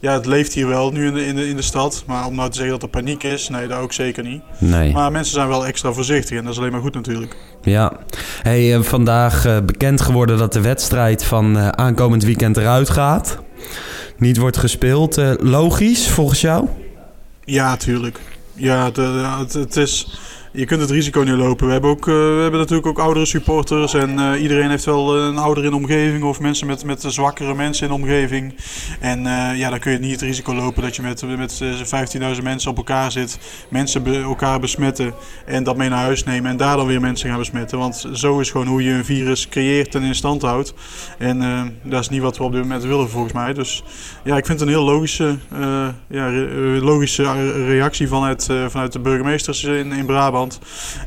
ja, 0.00 0.12
het 0.12 0.26
leeft 0.26 0.52
hier 0.52 0.66
wel 0.68 0.90
nu 0.92 1.06
in 1.06 1.14
de, 1.14 1.26
in, 1.26 1.36
de, 1.36 1.48
in 1.48 1.56
de 1.56 1.62
stad. 1.62 2.02
Maar 2.06 2.26
om 2.26 2.34
nou 2.34 2.50
te 2.50 2.56
zeggen 2.56 2.72
dat 2.72 2.82
er 2.82 2.88
paniek 2.88 3.22
is, 3.22 3.48
nee, 3.48 3.66
dat 3.66 3.78
ook 3.78 3.92
zeker 3.92 4.22
niet. 4.24 4.42
Nee. 4.58 4.92
Maar 4.92 5.12
mensen 5.12 5.34
zijn 5.34 5.48
wel 5.48 5.66
extra 5.66 5.92
voorzichtig 5.92 6.38
en 6.38 6.44
dat 6.44 6.52
is 6.52 6.58
alleen 6.58 6.72
maar 6.72 6.80
goed 6.80 6.94
natuurlijk. 6.94 7.36
Ja. 7.62 7.92
Hey, 8.42 8.74
eh, 8.74 8.82
vandaag 8.82 9.64
bekend 9.64 10.00
geworden 10.00 10.38
dat 10.38 10.52
de 10.52 10.60
wedstrijd 10.60 11.24
van 11.24 11.58
aankomend 11.78 12.24
weekend 12.24 12.56
eruit 12.56 12.90
gaat. 12.90 13.38
Niet 14.16 14.36
wordt 14.36 14.56
gespeeld. 14.56 15.20
Logisch, 15.40 16.08
volgens 16.08 16.40
jou? 16.40 16.68
Ja, 17.44 17.76
tuurlijk. 17.76 18.20
Ja, 18.54 18.90
de, 18.90 19.34
het, 19.38 19.52
het 19.52 19.76
is... 19.76 20.18
Je 20.54 20.64
kunt 20.64 20.80
het 20.80 20.90
risico 20.90 21.20
niet 21.20 21.34
lopen. 21.34 21.66
We 21.66 21.72
hebben, 21.72 21.90
ook, 21.90 22.06
uh, 22.06 22.14
we 22.14 22.38
hebben 22.40 22.60
natuurlijk 22.60 22.86
ook 22.86 22.98
oudere 22.98 23.26
supporters. 23.26 23.94
En 23.94 24.18
uh, 24.18 24.42
iedereen 24.42 24.70
heeft 24.70 24.84
wel 24.84 25.18
een 25.18 25.38
ouder 25.38 25.64
in 25.64 25.70
de 25.70 25.76
omgeving. 25.76 26.24
Of 26.24 26.40
mensen 26.40 26.66
met, 26.66 26.84
met 26.84 27.04
zwakkere 27.06 27.54
mensen 27.54 27.82
in 27.86 27.92
de 27.92 28.00
omgeving. 28.02 28.54
En 29.00 29.22
ja, 29.56 29.70
dan 29.70 29.78
kun 29.78 29.92
je 29.92 29.98
niet 29.98 30.10
het 30.10 30.20
risico 30.20 30.54
lopen 30.54 30.82
dat 30.82 30.96
je 30.96 31.02
met, 31.02 31.22
met 31.36 31.62
15.000 32.36 32.42
mensen 32.42 32.70
op 32.70 32.76
elkaar 32.76 33.12
zit. 33.12 33.38
Mensen 33.68 34.06
elkaar 34.06 34.60
besmetten. 34.60 35.14
En 35.46 35.64
dat 35.64 35.76
mee 35.76 35.88
naar 35.88 36.04
huis 36.04 36.24
nemen. 36.24 36.50
En 36.50 36.56
daar 36.56 36.76
dan 36.76 36.86
weer 36.86 37.00
mensen 37.00 37.28
gaan 37.28 37.38
besmetten. 37.38 37.78
Want 37.78 38.08
zo 38.12 38.40
is 38.40 38.50
gewoon 38.50 38.66
hoe 38.66 38.82
je 38.82 38.90
een 38.90 39.04
virus 39.04 39.48
creëert 39.48 39.94
en 39.94 40.02
in 40.02 40.14
stand 40.14 40.42
houdt. 40.42 40.74
En 41.18 41.38
dat 41.82 42.00
is 42.00 42.08
niet 42.08 42.22
wat 42.22 42.38
we 42.38 42.44
op 42.44 42.52
dit 42.52 42.62
moment 42.62 42.84
willen 42.84 43.08
volgens 43.08 43.32
mij. 43.32 43.52
Dus 43.52 43.84
ja, 44.24 44.36
ik 44.36 44.46
vind 44.46 44.60
het 44.60 44.68
een 44.68 44.74
heel 44.74 44.84
logische, 44.84 45.36
ja, 46.08 46.30
logische 46.80 47.52
reactie 47.66 48.08
vanuit, 48.08 48.48
vanuit 48.68 48.92
de 48.92 48.98
burgemeesters 48.98 49.64
in, 49.64 49.92
in 49.92 50.06
Brabant. 50.06 50.41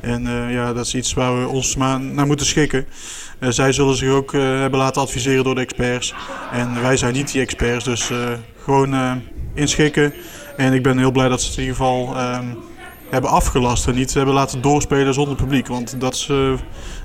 En 0.01 0.25
uh, 0.25 0.54
ja, 0.54 0.74
dat 0.74 0.86
is 0.86 0.96
iets 0.96 1.13
waar 1.13 1.39
we 1.39 1.48
ons 1.48 1.75
maar 1.75 2.00
naar 2.00 2.25
moeten 2.25 2.46
schikken. 2.46 2.86
Uh, 3.39 3.50
zij 3.50 3.72
zullen 3.72 3.96
zich 3.96 4.10
ook 4.10 4.34
uh, 4.34 4.42
hebben 4.42 4.80
laten 4.80 5.01
adviseren 5.01 5.44
door 5.44 5.56
de 5.56 5.62
experts. 5.62 6.13
En 6.51 6.82
wij 6.82 6.98
zijn 6.98 7.13
niet 7.13 7.32
die 7.32 7.42
experts, 7.42 7.84
dus 7.84 8.12
gewoon 8.63 9.22
inschikken. 9.54 10.13
En 10.58 10.74
ik 10.74 10.84
ben 10.84 10.98
heel 10.98 11.12
blij 11.12 11.30
dat 11.30 11.42
ze 11.42 11.48
het 11.48 11.58
in 11.58 11.63
ieder 11.63 11.77
geval 11.77 12.18
um, 12.18 12.58
hebben 13.10 13.30
afgelast 13.30 13.88
en 13.88 13.96
niet 13.96 14.13
hebben 14.13 14.34
laten 14.34 14.62
doorspelen 14.62 15.13
zonder 15.13 15.36
publiek. 15.36 15.68
Want 15.68 16.00
dat, 16.00 16.13
is, 16.13 16.30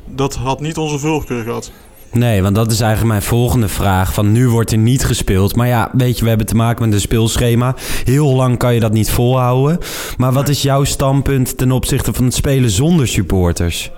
dat 0.06 0.34
had 0.34 0.60
niet 0.60 0.76
onze 0.76 0.98
voorkeur 0.98 1.42
gehad. 1.42 1.72
Nee, 2.12 2.42
want 2.42 2.54
dat 2.54 2.72
is 2.72 2.80
eigenlijk 2.80 3.10
mijn 3.10 3.28
volgende 3.28 3.68
vraag. 3.68 4.14
Van 4.14 4.32
nu 4.32 4.48
wordt 4.48 4.72
er 4.72 4.78
niet 4.78 5.04
gespeeld. 5.04 5.56
Maar 5.56 5.66
ja, 5.66 5.90
weet 5.92 6.16
je, 6.16 6.22
we 6.22 6.28
hebben 6.28 6.46
te 6.46 6.54
maken 6.54 6.84
met 6.84 6.94
een 6.94 7.00
speelschema. 7.00 7.74
Heel 8.04 8.34
lang 8.34 8.58
kan 8.58 8.74
je 8.74 8.80
dat 8.80 8.92
niet 8.92 9.10
volhouden. 9.10 9.78
Maar 10.16 10.32
wat 10.32 10.48
is 10.48 10.62
jouw 10.62 10.84
standpunt 10.84 11.58
ten 11.58 11.72
opzichte 11.72 12.12
van 12.12 12.24
het 12.24 12.34
spelen 12.34 12.70
zonder 12.70 13.08
supporters? 13.08 13.90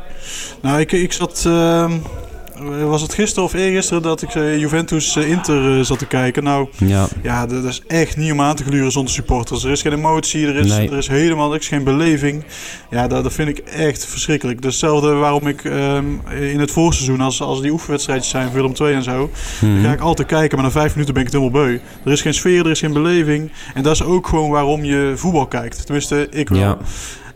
Nou, 0.61 0.81
ik, 0.81 0.93
ik 0.93 1.13
zat... 1.13 1.45
Uh, 1.47 1.93
was 2.89 3.03
het 3.03 3.15
gisteren 3.15 3.45
of 3.45 3.53
eergisteren 3.53 4.03
dat 4.03 4.23
ik 4.23 4.35
uh, 4.35 4.59
Juventus 4.59 5.17
uh, 5.17 5.29
Inter 5.29 5.77
uh, 5.79 5.85
zat 5.85 5.99
te 5.99 6.07
kijken. 6.07 6.43
Nou, 6.45 6.69
ja, 6.79 7.07
ja 7.23 7.47
dat 7.47 7.65
is 7.65 7.83
echt 7.87 8.17
niet 8.17 8.33
om 8.33 8.41
aan 8.41 8.57
te 8.57 8.65
gluren 8.65 8.93
zonder 8.93 9.13
supporters. 9.13 9.65
Er 9.65 9.71
is 9.71 9.83
geen 9.83 9.93
emotie, 9.93 10.47
er 10.47 10.57
is, 10.57 10.69
Nee. 10.69 10.91
er 10.91 10.99
is 10.99 11.09
helemaal 11.09 11.51
niks, 11.51 11.69
geen 11.69 11.85
beleving. 11.85 12.45
Ja, 12.91 13.07
dat, 13.09 13.23
dat 13.23 13.33
vind 13.33 13.49
ik 13.49 13.59
echt 13.59 14.07
verschrikkelijk. 14.07 14.65
Hetzelfde 14.65 15.13
waarom 15.13 15.47
ik 15.47 15.65
ehm, 15.65 16.05
in 16.41 16.61
het 16.61 16.71
voorseizoen, 16.71 17.21
als, 17.21 17.41
als 17.41 17.61
die 17.61 17.71
oefenwedstrijdjes 17.71 18.31
zijn, 18.31 18.53
Willem 18.53 18.75
2 18.75 18.95
en 18.95 19.03
zo, 19.03 19.31
Mhm. 19.61 19.75
dan 19.75 19.85
ga 19.85 19.93
ik 19.93 20.01
altijd 20.01 20.29
kijken, 20.29 20.57
maar 20.59 20.67
na 20.67 20.73
vijf 20.73 20.93
minuten 20.93 21.15
ben 21.15 21.23
ik 21.27 21.33
het 21.33 21.41
helemaal 21.41 21.63
beu. 21.65 21.79
Er 22.05 22.13
is 22.13 22.23
geen 22.23 22.35
sfeer, 22.35 22.65
er 22.65 22.71
is 22.71 22.81
geen 22.81 22.93
beleving. 22.93 23.53
En 23.75 23.83
dat 23.83 23.93
is 23.95 24.03
ook 24.03 24.27
gewoon 24.27 24.51
waarom 24.51 24.85
je 24.85 25.13
voetbal 25.17 25.47
kijkt. 25.47 25.85
Tenminste, 25.85 26.27
ik 26.31 26.49
wel. 26.49 26.59
Ja. 26.59 26.79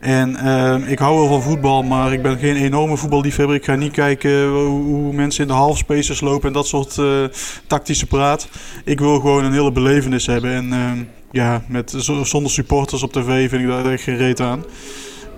En 0.00 0.36
uh, 0.44 0.90
ik 0.90 0.98
hou 0.98 1.16
wel 1.16 1.28
van 1.28 1.42
voetbal, 1.42 1.82
maar 1.82 2.12
ik 2.12 2.22
ben 2.22 2.38
geen 2.38 2.56
enorme 2.56 2.96
voetballiefhebber. 2.96 3.56
Ik 3.56 3.64
ga 3.64 3.74
niet 3.74 3.92
kijken 3.92 4.48
hoe, 4.48 4.82
hoe 4.82 5.12
mensen 5.12 5.42
in 5.42 5.48
de 5.48 5.54
halfspaces 5.54 6.20
lopen 6.20 6.48
en 6.48 6.52
dat 6.52 6.66
soort 6.66 6.96
uh, 6.96 7.24
tactische 7.66 8.06
praat. 8.06 8.48
Ik 8.84 8.98
wil 8.98 9.20
gewoon 9.20 9.44
een 9.44 9.52
hele 9.52 9.72
belevenis 9.72 10.26
hebben. 10.26 10.52
En 10.52 10.66
uh, 10.68 10.90
ja, 11.30 11.62
met, 11.68 11.94
zonder 12.22 12.50
supporters 12.50 13.02
op 13.02 13.12
tv 13.12 13.48
vind 13.48 13.62
ik 13.62 13.68
daar 13.68 13.92
echt 13.92 14.02
geen 14.02 14.16
reet 14.16 14.40
aan. 14.40 14.64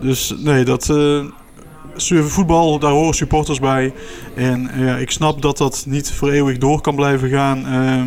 Dus 0.00 0.35
nee, 0.38 0.65
dat... 0.65 0.88
Uh, 0.88 1.25
voetbal, 2.25 2.79
daar 2.79 2.91
horen 2.91 3.15
supporters 3.15 3.61
bij. 3.61 3.93
En 4.35 4.71
ja, 4.77 4.97
ik 4.97 5.11
snap 5.11 5.43
dat 5.43 5.59
dat 5.59 5.85
niet 5.87 6.12
voor 6.12 6.31
eeuwig 6.31 6.59
door 6.59 6.81
kan 6.81 6.95
blijven 6.95 7.29
gaan 7.29 7.59
uh, 7.67 8.03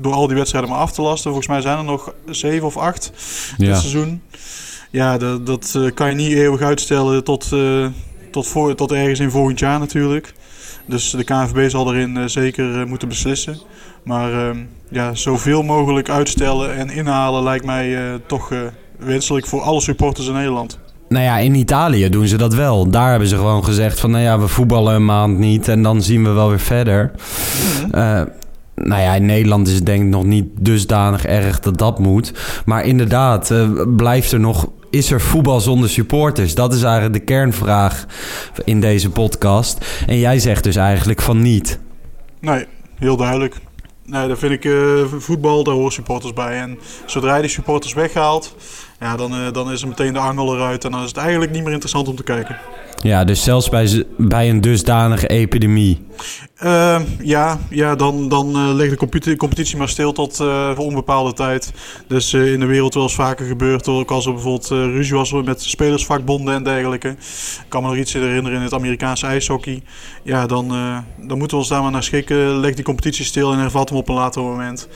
door 0.00 0.12
al 0.12 0.26
die 0.26 0.36
wedstrijden 0.36 0.70
maar 0.70 0.78
af 0.78 0.92
te 0.92 1.02
lasten. 1.02 1.30
Volgens 1.30 1.48
mij 1.48 1.60
zijn 1.60 1.78
er 1.78 1.84
nog 1.84 2.14
zeven 2.26 2.66
of 2.66 2.76
acht 2.76 3.12
Ja. 3.56 3.66
dit 3.66 3.76
seizoen. 3.76 4.22
Ja, 4.94 5.18
dat, 5.18 5.46
dat 5.46 5.74
uh, 5.76 5.90
kan 5.94 6.08
je 6.08 6.14
niet 6.14 6.32
eeuwig 6.32 6.60
uitstellen 6.60 7.24
tot, 7.24 7.50
uh, 7.54 7.86
tot, 8.30 8.46
voor, 8.46 8.74
tot 8.74 8.92
ergens 8.92 9.20
in 9.20 9.30
volgend 9.30 9.58
jaar 9.58 9.78
natuurlijk. 9.78 10.34
Dus 10.86 11.10
de 11.10 11.24
KNVB 11.24 11.70
zal 11.70 11.94
erin 11.94 12.16
uh, 12.16 12.24
zeker 12.26 12.88
moeten 12.88 13.08
beslissen. 13.08 13.58
Maar 14.04 14.32
ehm, 14.32 14.58
ja, 14.88 15.14
zoveel 15.14 15.62
mogelijk 15.62 16.08
uitstellen 16.08 16.76
en 16.76 16.90
inhalen 16.90 17.42
lijkt 17.42 17.64
mij 17.64 18.20
toch 18.26 18.52
wenselijk 18.98 19.46
voor 19.46 19.60
alle 19.60 19.80
supporters 19.80 20.26
in 20.26 20.32
Nederland. 20.32 20.78
Nou 21.08 21.24
ja, 21.24 21.38
in 21.38 21.54
Italië 21.54 22.08
doen 22.08 22.26
ze 22.26 22.36
dat 22.36 22.54
wel. 22.54 22.90
Daar 22.90 23.10
hebben 23.10 23.28
ze 23.28 23.36
gewoon 23.36 23.64
gezegd 23.64 24.00
van, 24.00 24.10
nou 24.10 24.22
ja, 24.22 24.38
we 24.38 24.48
voetballen 24.48 24.94
een 24.94 25.04
maand 25.04 25.38
niet 25.38 25.68
en 25.68 25.82
dan 25.82 26.02
zien 26.02 26.24
we 26.24 26.30
wel 26.30 26.48
weer 26.48 26.60
verder. 26.60 27.10
Mhm. 27.82 27.98
Uh, 27.98 28.22
nou 28.74 29.02
ja, 29.02 29.14
in 29.14 29.26
Nederland 29.26 29.68
is 29.68 29.74
het 29.74 29.86
denk 29.86 30.02
ik 30.02 30.08
nog 30.08 30.24
niet 30.24 30.46
dusdanig 30.58 31.24
erg 31.24 31.60
dat 31.60 31.78
dat 31.78 31.98
moet. 31.98 32.32
Maar 32.64 32.84
inderdaad, 32.84 33.50
uh, 33.50 33.68
blijft 33.96 34.32
er 34.32 34.40
nog... 34.40 34.68
Is 34.90 35.10
er 35.10 35.20
voetbal 35.20 35.60
zonder 35.60 35.88
supporters? 35.88 36.54
Dat 36.54 36.74
is 36.74 36.82
eigenlijk 36.82 37.14
de 37.14 37.24
kernvraag 37.24 38.06
in 38.64 38.80
deze 38.80 39.10
podcast. 39.10 40.02
En 40.06 40.18
jij 40.18 40.38
zegt 40.38 40.64
dus 40.64 40.76
eigenlijk 40.76 41.22
van 41.22 41.42
niet. 41.42 41.78
Nee, 42.40 42.66
heel 42.98 43.16
duidelijk. 43.16 43.56
Nee, 44.06 44.28
dan 44.28 44.36
vind 44.36 44.52
ik 44.52 44.64
uh, 44.64 45.04
voetbal, 45.18 45.64
daar 45.64 45.74
horen 45.74 45.92
supporters 45.92 46.32
bij. 46.32 46.60
En 46.60 46.78
zodra 47.06 47.34
je 47.34 47.42
die 47.42 47.50
supporters 47.50 47.92
weghaalt, 47.92 48.54
ja, 49.00 49.16
dan, 49.16 49.32
uh, 49.34 49.52
dan 49.52 49.72
is 49.72 49.82
er 49.82 49.88
meteen 49.88 50.12
de 50.12 50.18
angel 50.18 50.54
eruit. 50.54 50.84
En 50.84 50.90
dan 50.90 51.02
is 51.02 51.08
het 51.08 51.16
eigenlijk 51.16 51.52
niet 51.52 51.62
meer 51.62 51.72
interessant 51.72 52.08
om 52.08 52.16
te 52.16 52.22
kijken. 52.22 52.58
Ja, 53.04 53.24
dus 53.24 53.42
zelfs 53.42 53.68
bij, 53.68 54.04
bij 54.16 54.50
een 54.50 54.60
dusdanige 54.60 55.26
epidemie. 55.26 56.06
Uh, 56.62 57.00
ja, 57.22 57.58
ja, 57.70 57.94
dan, 57.94 58.28
dan 58.28 58.48
uh, 58.48 58.74
ligt 58.74 58.90
de 58.90 58.96
competi 58.96 59.36
competitie 59.36 59.76
maar 59.76 59.88
stil 59.88 60.12
tot 60.12 60.40
uh, 60.40 60.74
voor 60.74 60.84
onbepaalde 60.84 61.32
tijd. 61.32 61.72
Dus 62.08 62.34
in 62.34 62.60
de 62.60 62.66
wereld 62.66 62.94
wel 62.94 63.02
eens 63.02 63.14
vaker 63.14 63.46
gebeurd. 63.46 63.88
Ook 63.88 64.10
als 64.10 64.26
er 64.26 64.32
bijvoorbeeld 64.32 64.68
ruzie 64.68 65.14
was 65.14 65.32
met 65.32 65.62
spelersvakbonden 65.62 66.54
en 66.54 66.62
dergelijke. 66.62 67.08
Ik 67.08 67.64
kan 67.68 67.82
me 67.82 67.88
nog 67.88 67.96
iets 67.96 68.12
herinneren 68.12 68.58
in 68.58 68.64
het 68.64 68.74
Amerikaanse 68.74 69.26
ijshockey. 69.26 69.82
Ja, 70.22 70.46
dan, 70.46 70.68
dan 71.18 71.38
moeten 71.38 71.56
we 71.56 71.62
ons 71.62 71.68
daar 71.68 71.82
maar 71.82 71.90
naar 71.90 72.02
schikken. 72.02 72.56
Leg 72.60 72.74
die 72.74 72.84
competitie 72.84 73.24
stil 73.24 73.52
en 73.52 73.58
hervat 73.58 73.88
hem 73.88 73.98
op 73.98 74.08
een 74.08 74.14
later 74.14 74.42
moment. 74.42 74.88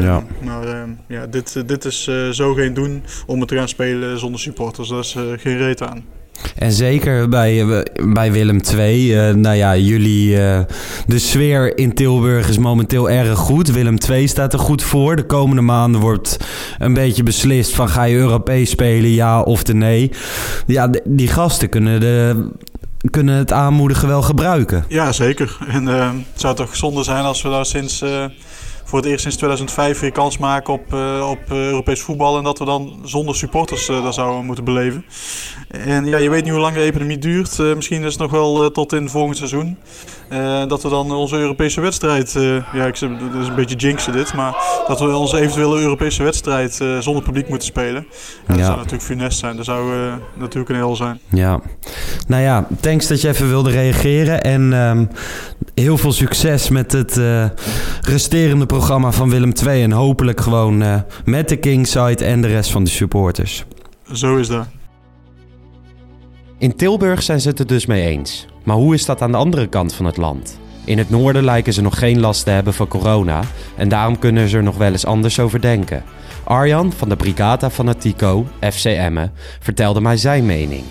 ja. 0.00 0.24
Maar 0.44 0.86
ja, 1.08 1.26
dit, 1.26 1.68
dit 1.68 1.84
is 1.84 2.10
zo 2.30 2.54
geen 2.54 2.74
doen 2.74 3.02
om 3.26 3.40
het 3.40 3.48
te 3.48 3.56
gaan 3.56 3.68
spelen 3.68 4.18
zonder 4.18 4.40
supporters. 4.40 4.88
Daar 4.88 4.98
is 4.98 5.16
geen 5.36 5.56
reet 5.56 5.82
aan. 5.82 6.19
En 6.56 6.72
zeker 6.72 7.28
bij, 7.28 7.84
bij 8.14 8.32
Willem 8.32 8.60
II. 8.76 9.14
Uh, 9.14 9.34
nou 9.34 9.56
ja, 9.56 9.76
jullie. 9.76 10.30
Uh, 10.30 10.58
de 11.06 11.18
sfeer 11.18 11.78
in 11.78 11.94
Tilburg 11.94 12.48
is 12.48 12.58
momenteel 12.58 13.10
erg 13.10 13.38
goed. 13.38 13.70
Willem 13.70 13.96
II 14.08 14.28
staat 14.28 14.52
er 14.52 14.58
goed 14.58 14.82
voor. 14.82 15.16
De 15.16 15.26
komende 15.26 15.62
maanden 15.62 16.00
wordt 16.00 16.36
een 16.78 16.94
beetje 16.94 17.22
beslist: 17.22 17.74
van 17.74 17.88
ga 17.88 18.02
je 18.04 18.16
Europees 18.16 18.70
spelen, 18.70 19.10
ja 19.10 19.42
of 19.42 19.62
de 19.62 19.74
nee. 19.74 20.10
Ja, 20.66 20.90
die 21.04 21.28
gasten 21.28 21.68
kunnen, 21.68 22.00
de, 22.00 22.48
kunnen 23.10 23.36
het 23.36 23.52
aanmoedigen 23.52 24.08
wel 24.08 24.22
gebruiken. 24.22 24.84
Ja, 24.88 25.12
zeker. 25.12 25.58
En 25.68 25.86
het 25.86 26.14
zou 26.34 26.54
toch 26.54 26.76
zonde 26.76 27.02
zijn 27.02 27.24
als 27.24 27.42
we 27.42 27.48
daar 27.48 27.66
sinds 27.66 28.02
voor 28.90 28.98
het 28.98 29.08
eerst 29.08 29.22
sinds 29.22 29.36
2005 29.36 30.00
weer 30.00 30.12
kans 30.12 30.38
maken 30.38 30.72
op, 30.72 30.92
uh, 30.92 31.28
op 31.30 31.52
uh, 31.52 31.66
Europees 31.66 32.00
voetbal. 32.00 32.36
En 32.38 32.44
dat 32.44 32.58
we 32.58 32.64
dan 32.64 33.00
zonder 33.04 33.36
supporters 33.36 33.88
uh, 33.88 34.02
dat 34.02 34.14
zouden 34.14 34.44
moeten 34.44 34.64
beleven. 34.64 35.04
En 35.68 36.04
ja, 36.04 36.18
je 36.18 36.30
weet 36.30 36.42
niet 36.42 36.52
hoe 36.52 36.60
lang 36.60 36.74
de 36.74 36.80
epidemie 36.80 37.18
duurt. 37.18 37.58
misschien 37.58 38.02
is 38.02 38.12
het 38.12 38.20
nog 38.20 38.30
wel 38.30 38.70
tot 38.70 38.92
in 38.92 39.02
het 39.02 39.10
volgende 39.10 39.36
seizoen. 39.36 39.78
Uh, 40.32 40.66
dat 40.66 40.82
we 40.82 40.88
dan 40.88 41.12
onze 41.12 41.36
Europese 41.36 41.80
wedstrijd, 41.80 42.34
uh, 42.34 42.56
ja, 42.72 42.86
ik 42.86 42.96
zeg, 42.96 43.10
dat 43.32 43.42
is 43.42 43.48
een 43.48 43.54
beetje 43.54 43.76
jinxen 43.76 44.12
dit, 44.12 44.34
maar 44.34 44.54
dat 44.86 45.00
we 45.00 45.16
onze 45.16 45.40
eventuele 45.40 45.80
Europese 45.80 46.22
wedstrijd 46.22 46.78
uh, 46.82 46.98
zonder 46.98 47.22
publiek 47.22 47.48
moeten 47.48 47.68
spelen. 47.68 48.06
Ja, 48.46 48.54
dat 48.54 48.64
zou 48.64 48.76
natuurlijk 48.76 49.02
funest 49.02 49.38
zijn, 49.38 49.56
dat 49.56 49.64
zou 49.64 49.92
natuurlijk 50.34 50.68
een 50.70 50.76
heel 50.76 50.96
zijn. 50.96 51.20
Ja, 51.28 51.60
nou 52.26 52.42
ja, 52.42 52.66
thanks 52.80 53.06
dat 53.06 53.20
je 53.20 53.28
even 53.28 53.48
wilde 53.48 53.70
reageren 53.70 54.42
en 54.42 54.72
um, 54.72 55.08
heel 55.74 55.98
veel 55.98 56.12
succes 56.12 56.68
met 56.68 56.92
het 56.92 57.20
resterende 58.00 58.66
programma 58.66 59.12
van 59.12 59.30
Willem 59.30 59.52
II 59.66 59.82
en 59.82 59.92
hopelijk 59.92 60.40
gewoon 60.40 61.04
met 61.24 61.48
de 61.48 61.56
Kingside 61.56 62.24
en 62.24 62.40
de 62.40 62.48
rest 62.48 62.70
van 62.70 62.84
de 62.84 62.90
supporters. 62.90 63.64
Zo 64.12 64.36
is 64.36 64.48
dat. 64.48 64.66
In 66.58 66.76
Tilburg 66.76 67.22
zijn 67.22 67.40
ze 67.40 67.48
het 67.48 67.58
er 67.58 67.66
dus 67.66 67.86
mee 67.86 68.06
eens. 68.06 68.48
Maar 68.64 68.76
hoe 68.76 68.94
is 68.94 69.04
dat 69.04 69.22
aan 69.22 69.32
de 69.32 69.38
andere 69.38 69.66
kant 69.66 69.94
van 69.94 70.06
het 70.06 70.16
land? 70.16 70.58
In 70.84 70.98
het 70.98 71.10
noorden 71.10 71.44
lijken 71.44 71.72
ze 71.72 71.82
nog 71.82 71.98
geen 71.98 72.20
last 72.20 72.44
te 72.44 72.50
hebben 72.50 72.74
van 72.74 72.88
corona 72.88 73.40
en 73.76 73.88
daarom 73.88 74.18
kunnen 74.18 74.48
ze 74.48 74.56
er 74.56 74.62
nog 74.62 74.76
wel 74.76 74.92
eens 74.92 75.06
anders 75.06 75.40
over 75.40 75.60
denken. 75.60 76.04
Arjan 76.44 76.92
van 76.92 77.08
de 77.08 77.16
Brigata 77.16 77.70
Fanatico, 77.70 78.46
FCM, 78.60 79.26
vertelde 79.60 80.00
mij 80.00 80.16
zijn 80.16 80.46
mening. 80.46 80.82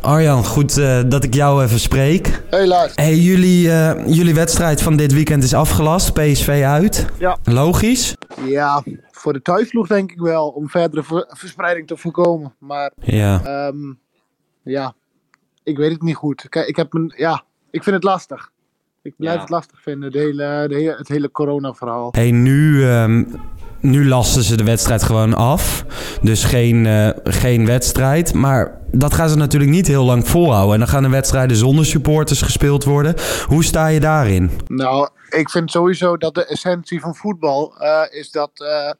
Arjan, 0.00 0.44
goed 0.44 0.76
uh, 0.76 1.02
dat 1.06 1.24
ik 1.24 1.34
jou 1.34 1.64
even 1.64 1.80
spreek. 1.80 2.42
Hey 2.50 2.66
Lars. 2.66 2.92
Hey, 2.94 3.16
jullie, 3.16 3.66
uh, 3.66 4.06
jullie 4.06 4.34
wedstrijd 4.34 4.82
van 4.82 4.96
dit 4.96 5.12
weekend 5.12 5.42
is 5.42 5.54
afgelast, 5.54 6.12
PSV 6.12 6.62
uit. 6.64 7.06
Ja. 7.18 7.38
Logisch? 7.44 8.14
Ja, 8.44 8.82
voor 9.10 9.32
de 9.32 9.42
thuisvloeg 9.42 9.86
denk 9.86 10.12
ik 10.12 10.20
wel, 10.20 10.48
om 10.48 10.68
verdere 10.68 11.02
ver 11.02 11.24
verspreiding 11.28 11.86
te 11.86 11.96
voorkomen. 11.96 12.54
Maar 12.58 12.92
ja, 13.00 13.66
um, 13.66 13.98
ja 14.62 14.94
ik 15.66 15.76
weet 15.76 15.92
het 15.92 16.02
niet 16.02 16.14
goed. 16.14 16.48
Kijk, 16.48 16.68
ik 16.68 16.76
heb 16.76 16.94
een, 16.94 17.12
ja, 17.16 17.42
ik 17.70 17.82
vind 17.82 17.94
het 17.94 18.04
lastig. 18.04 18.50
Ik 19.02 19.14
blijf 19.16 19.34
ja. 19.34 19.40
het 19.40 19.50
lastig 19.50 19.82
vinden, 19.82 20.10
de 20.12 20.18
hele, 20.18 20.64
de 20.68 20.74
hele, 20.74 20.96
het 20.96 21.08
hele 21.08 21.30
corona-verhaal. 21.30 22.08
Hey, 22.10 22.30
nu, 22.30 22.84
um, 22.84 23.40
nu 23.80 24.08
lasten 24.08 24.42
ze 24.42 24.56
de 24.56 24.64
wedstrijd 24.64 25.02
gewoon 25.02 25.34
af. 25.34 25.84
Dus 26.22 26.44
geen, 26.44 26.84
uh, 26.84 27.08
geen 27.24 27.66
wedstrijd. 27.66 28.34
Maar 28.34 28.80
dat 28.92 29.14
gaan 29.14 29.28
ze 29.28 29.36
natuurlijk 29.36 29.70
niet 29.70 29.86
heel 29.86 30.04
lang 30.04 30.28
volhouden. 30.28 30.72
En 30.72 30.78
dan 30.78 30.88
gaan 30.88 31.02
de 31.02 31.08
wedstrijden 31.08 31.56
zonder 31.56 31.86
supporters 31.86 32.42
gespeeld 32.42 32.84
worden. 32.84 33.14
Hoe 33.46 33.64
sta 33.64 33.86
je 33.86 34.00
daarin? 34.00 34.50
Nou, 34.66 35.08
ik 35.28 35.50
vind 35.50 35.70
sowieso 35.70 36.16
dat 36.16 36.34
de 36.34 36.46
essentie 36.46 37.00
van 37.00 37.14
voetbal 37.14 37.74
uh, 37.80 38.02
is 38.10 38.30
dat 38.30 38.50
uh, 38.54 38.90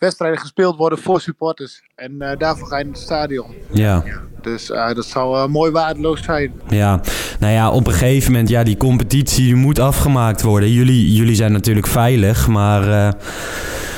wedstrijden 0.00 0.38
gespeeld 0.38 0.76
worden 0.76 0.98
voor 0.98 1.20
supporters. 1.20 1.82
En 1.94 2.12
uh, 2.18 2.30
daarvoor 2.38 2.68
ga 2.68 2.78
je 2.78 2.84
in 2.84 2.90
het 2.90 3.00
stadion. 3.00 3.54
Ja. 3.72 4.04
Dus 4.42 4.70
uh, 4.70 4.94
dat 4.94 5.04
zou 5.04 5.36
uh, 5.36 5.46
mooi 5.46 5.70
waardeloos 5.70 6.22
zijn. 6.22 6.52
Ja, 6.68 7.00
nou 7.40 7.52
ja, 7.52 7.70
op 7.70 7.86
een 7.86 7.92
gegeven 7.92 8.32
moment, 8.32 8.48
ja, 8.48 8.62
die 8.62 8.76
competitie 8.76 9.54
moet 9.54 9.78
afgemaakt 9.78 10.42
worden. 10.42 10.70
Jullie, 10.70 11.12
jullie 11.12 11.34
zijn 11.34 11.52
natuurlijk 11.52 11.86
veilig, 11.86 12.48
maar 12.48 13.14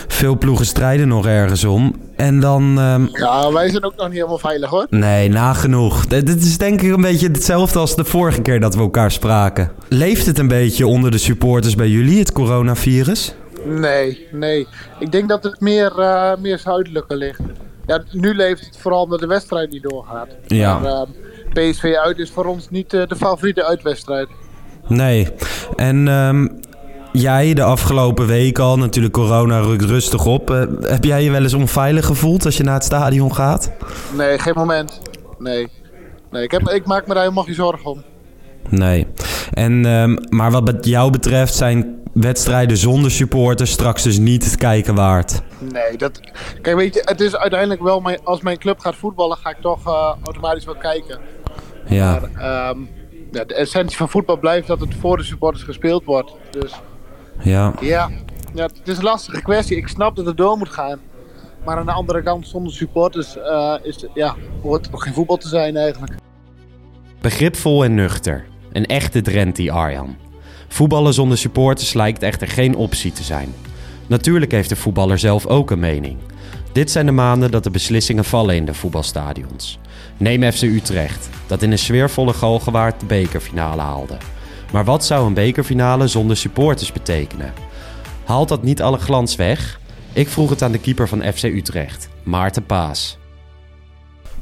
veel 0.09 0.39
ploegen 0.39 0.67
strijden 0.67 1.09
nog 1.09 1.27
ergens 1.27 1.65
om. 1.65 1.95
En 2.17 2.41
dan... 2.41 2.79
Um... 2.79 3.09
Ja, 3.13 3.53
wij 3.53 3.71
zijn 3.71 3.85
ook 3.85 3.97
nog 3.97 4.07
niet 4.07 4.17
helemaal 4.17 4.39
veilig 4.39 4.71
hoor. 4.71 4.87
Nee, 4.91 5.29
nagenoeg. 5.29 6.07
Dit 6.07 6.29
is 6.29 6.59
denk 6.59 6.83
ik 6.83 6.93
een 6.93 7.01
beetje 7.01 7.29
hetzelfde 7.29 7.79
als 7.79 7.97
de 7.97 8.05
vorige 8.05 8.43
keer 8.43 8.61
dat 8.61 8.75
we 8.75 8.81
elkaar 8.81 9.11
spraken. 9.11 9.71
Leeft 9.89 10.27
het 10.27 10.39
een 10.39 10.49
beetje 10.49 10.87
onder 10.87 11.11
de 11.11 11.19
supporters 11.19 11.75
bij 11.75 11.89
jullie, 11.89 12.19
het 12.19 12.33
coronavirus? 12.33 13.35
Nee, 13.65 14.29
nee. 14.33 14.67
Ik 14.99 15.13
denk 15.13 15.29
dat 15.29 15.45
het 15.45 15.61
meer, 15.61 15.93
uh, 15.99 16.33
meer 16.39 16.59
zuidelijker 16.59 17.17
ligt. 17.17 17.41
Ja, 17.87 18.03
nu 18.11 18.35
leeft 18.35 18.65
het 18.65 18.77
vooral 18.79 19.03
omdat 19.03 19.21
de 19.21 19.27
wedstrijd 19.27 19.71
niet 19.71 19.83
doorgaat. 19.83 20.29
Ja. 20.47 20.79
Maar, 20.79 21.07
uh, 21.55 21.71
PSV 21.71 21.95
uit 22.05 22.19
is 22.19 22.31
voor 22.31 22.45
ons 22.45 22.71
niet 22.71 22.93
uh, 22.93 23.07
de 23.07 23.17
favoriete 23.17 23.65
uitwedstrijd. 23.65 24.29
Nee. 24.89 25.29
En 25.77 26.09
um, 26.09 26.61
jij 27.13 27.55
de 27.55 27.63
afgelopen 27.63 28.27
week 28.27 28.59
al, 28.59 28.79
natuurlijk 28.79 29.15
corona 29.15 29.61
rukt 29.61 29.85
rustig 29.85 30.27
op. 30.27 30.49
Heb 30.81 31.05
jij 31.05 31.25
je 31.25 31.31
wel 31.31 31.43
eens 31.43 31.55
onveilig 31.55 32.07
gevoeld 32.07 32.45
als 32.45 32.57
je 32.57 32.63
naar 32.63 32.75
het 32.75 32.85
stadion 32.85 33.35
gaat? 33.35 33.73
Nee, 34.17 34.39
geen 34.39 34.55
moment. 34.57 35.01
Nee. 35.39 35.69
Nee, 36.31 36.43
ik, 36.43 36.51
heb, 36.51 36.69
ik 36.69 36.87
maak 36.87 37.07
me 37.07 37.15
daar 37.15 37.23
helemaal 37.23 37.45
geen 37.45 37.55
zorgen 37.55 37.91
om. 37.91 38.03
Nee. 38.69 39.07
En, 39.53 39.85
um, 39.85 40.19
maar 40.29 40.51
wat 40.51 40.85
jou 40.85 41.11
betreft 41.11 41.55
zijn 41.55 42.02
wedstrijden 42.13 42.77
zonder 42.77 43.11
supporters 43.11 43.71
straks 43.71 44.03
dus 44.03 44.19
niet 44.19 44.45
het 44.45 44.57
kijken 44.57 44.95
waard. 44.95 45.43
Nee, 45.59 45.97
dat... 45.97 46.21
Kijk, 46.63 46.77
weet 46.77 46.95
je, 46.95 47.03
het 47.05 47.21
is 47.21 47.37
uiteindelijk 47.37 47.83
wel... 47.83 48.01
Mijn, 48.01 48.19
als 48.25 48.41
mijn 48.41 48.59
club 48.59 48.79
gaat 48.79 48.97
voetballen, 48.97 49.37
ga 49.37 49.51
ik 49.51 49.61
toch 49.61 49.87
uh, 49.87 50.15
automatisch 50.23 50.65
wel 50.65 50.77
kijken. 50.77 51.19
Ja. 51.87 52.21
Maar, 52.21 52.71
um, 52.71 52.89
ja, 53.33 53.45
de 53.45 53.55
essentie 53.55 53.97
van 53.97 54.09
voetbal 54.09 54.39
blijft 54.39 54.67
dat 54.67 54.81
het 54.81 54.95
voor 54.95 55.17
de 55.17 55.23
supporters 55.23 55.65
gespeeld 55.65 56.05
wordt. 56.05 56.33
Dus... 56.51 56.73
Ja. 57.43 57.75
Ja. 57.81 58.11
Ja, 58.55 58.63
het 58.63 58.89
is 58.89 58.97
een 58.97 59.05
lastige 59.05 59.43
kwestie. 59.43 59.77
Ik 59.77 59.89
snap 59.89 60.17
dat 60.17 60.27
het 60.27 60.37
door 60.37 60.57
moet 60.57 60.69
gaan. 60.69 61.01
Maar 61.65 61.77
aan 61.77 61.87
de 61.87 61.93
andere 61.93 62.23
kant, 62.23 62.49
zonder 62.49 62.73
supporters 62.73 63.37
uh, 63.37 63.75
is, 63.83 64.07
ja, 64.15 64.35
hoort 64.63 64.85
er 64.85 64.91
nog 64.91 65.03
geen 65.03 65.15
voetbal 65.15 65.37
te 65.37 65.49
zijn 65.49 65.77
eigenlijk. 65.77 66.13
Begripvol 67.21 67.85
en 67.85 67.95
nuchter. 67.95 68.45
Een 68.73 68.87
echte 68.87 69.21
Drenthe 69.21 69.73
Arjan. 69.73 70.17
Voetballen 70.73 71.15
zonder 71.15 71.39
supporters 71.39 71.93
lijkt 71.93 72.23
echter 72.23 72.49
geen 72.49 72.77
optie 72.77 73.13
te 73.13 73.23
zijn. 73.23 73.55
Natuurlijk 74.07 74.53
heeft 74.53 74.69
de 74.69 74.77
voetballer 74.77 75.19
zelf 75.19 75.47
ook 75.47 75.71
een 75.71 75.79
mening. 75.79 76.17
Dit 76.73 76.91
zijn 76.91 77.07
de 77.07 77.13
maanden 77.13 77.51
dat 77.51 77.65
de 77.65 77.71
beslissingen 77.71 78.25
vallen 78.25 78.57
in 78.57 78.65
de 78.65 78.75
voetbalstadions. 78.75 79.79
Neem 80.17 80.53
FC 80.53 80.63
Utrecht, 80.63 81.29
dat 81.47 81.63
in 81.63 81.73
een 81.73 81.79
sfeervolle 81.79 82.33
Galgenwaard 82.33 83.01
de 83.01 83.07
bekerfinale 83.07 83.83
haalde. 83.83 84.17
Maar 84.73 84.85
wat 84.85 85.05
zou 85.05 85.27
een 85.27 85.35
bekerfinale 85.35 86.07
zonder 86.07 86.37
supporters 86.37 86.93
betekenen? 86.93 87.53
Haalt 88.25 88.49
dat 88.49 88.63
niet 88.63 88.83
alle 88.83 88.99
glans 88.99 89.37
weg? 89.37 89.81
Ik 90.13 90.29
vroeg 90.29 90.51
het 90.51 90.63
aan 90.63 90.73
de 90.73 90.79
keeper 90.79 91.09
van 91.09 91.33
FC 91.33 91.43
Utrecht, 91.43 92.09
Maarten 92.23 92.67
Paas. 92.67 93.19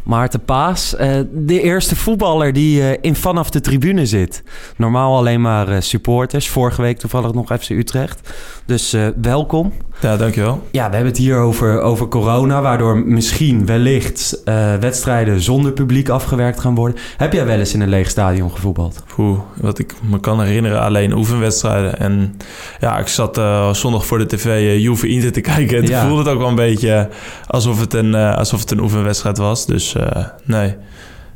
Maarten 0.02 0.44
Paas, 0.44 0.94
uh, 1.00 1.20
de 1.32 1.62
eerste 1.62 1.96
voetballer 1.96 2.52
die 2.52 2.80
uh, 2.80 2.96
in 3.00 3.16
vanaf 3.16 3.50
de 3.50 3.60
tribune 3.60 4.06
zit. 4.06 4.42
Normaal 4.76 5.16
alleen 5.16 5.40
maar 5.40 5.68
uh, 5.68 5.76
supporters. 5.80 6.48
Vorige 6.48 6.82
week 6.82 6.98
toevallig 6.98 7.32
nog 7.32 7.52
FC 7.60 7.70
Utrecht. 7.70 8.32
Dus 8.66 8.96
welkom. 9.20 9.72
Ja, 10.00 10.16
dankjewel. 10.16 10.62
Ja, 10.70 10.88
we 10.88 10.94
hebben 10.94 11.12
het 11.12 11.22
hier 11.22 11.38
over, 11.38 11.80
over 11.80 12.08
corona, 12.08 12.62
waardoor 12.62 12.98
misschien 12.98 13.66
wellicht 13.66 14.42
wedstrijden 14.80 15.40
zonder 15.40 15.72
publiek 15.72 16.08
afgewerkt 16.08 16.60
gaan 16.60 16.74
worden. 16.74 16.98
Heb 17.16 17.32
jij 17.32 17.46
wel 17.46 17.58
eens 17.58 17.74
in 17.74 17.80
een 17.80 17.88
leeg 17.88 18.10
stadion 18.10 18.50
gevoetbald? 18.50 19.04
Oeh, 19.18 19.38
wat 19.56 19.78
ik 19.78 19.94
me 20.02 20.20
kan 20.20 20.42
herinneren, 20.42 20.80
alleen 20.80 21.12
oefenwedstrijden. 21.12 21.98
En 21.98 22.36
ja, 22.80 22.98
ik 22.98 23.08
zat 23.08 23.40
zondag 23.76 24.06
voor 24.06 24.18
de 24.18 24.26
tv 24.26 24.78
Juve 24.80 25.08
Inter 25.08 25.32
te 25.32 25.40
kijken. 25.40 25.78
En 25.78 25.86
ja. 25.86 26.06
voelde 26.06 26.22
het 26.22 26.32
ook 26.32 26.38
wel 26.38 26.48
een 26.48 26.54
beetje 26.54 27.08
alsof 27.46 27.80
het 27.80 27.94
een, 27.94 28.14
alsof 28.14 28.60
het 28.60 28.70
een 28.70 28.80
oefenwedstrijd 28.80 29.38
was. 29.38 29.66
Dus 29.66 29.89
uh, 29.94 30.26
nee. 30.44 30.76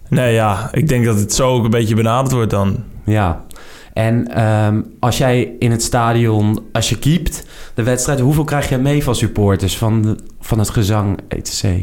Nee, 0.08 0.34
ja, 0.34 0.68
ik 0.72 0.88
denk 0.88 1.04
dat 1.04 1.18
het 1.18 1.34
zo 1.34 1.50
ook 1.50 1.64
een 1.64 1.70
beetje 1.70 1.94
benaderd 1.94 2.32
wordt 2.32 2.50
dan. 2.50 2.84
Ja, 3.04 3.44
en 3.94 4.44
um, 4.44 4.94
als 5.00 5.18
jij 5.18 5.52
in 5.58 5.70
het 5.70 5.82
stadion, 5.82 6.62
als 6.72 6.88
je 6.88 6.98
keept 6.98 7.46
de 7.74 7.82
wedstrijd, 7.82 8.20
hoeveel 8.20 8.44
krijg 8.44 8.68
je 8.68 8.78
mee 8.78 9.04
van 9.04 9.14
supporters, 9.14 9.76
van, 9.76 10.20
van 10.40 10.58
het 10.58 10.70
gezang, 10.70 11.18
etc? 11.28 11.62
Uh, 11.62 11.78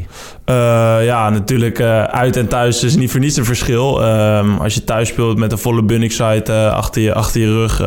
ja, 1.05 1.29
natuurlijk 1.29 1.79
uh, 1.79 2.03
uit 2.03 2.37
en 2.37 2.47
thuis 2.47 2.83
is 2.83 2.95
niet 2.95 3.11
voor 3.11 3.19
niets 3.19 3.37
een 3.37 3.45
verschil. 3.45 4.03
Um, 4.03 4.57
als 4.57 4.73
je 4.73 4.83
thuis 4.83 5.07
speelt 5.07 5.37
met 5.37 5.51
een 5.51 5.57
volle 5.57 5.83
Bunningside 5.83 6.43
uh, 6.47 6.73
achter, 6.73 7.01
je, 7.01 7.13
achter 7.13 7.41
je 7.41 7.47
rug, 7.47 7.79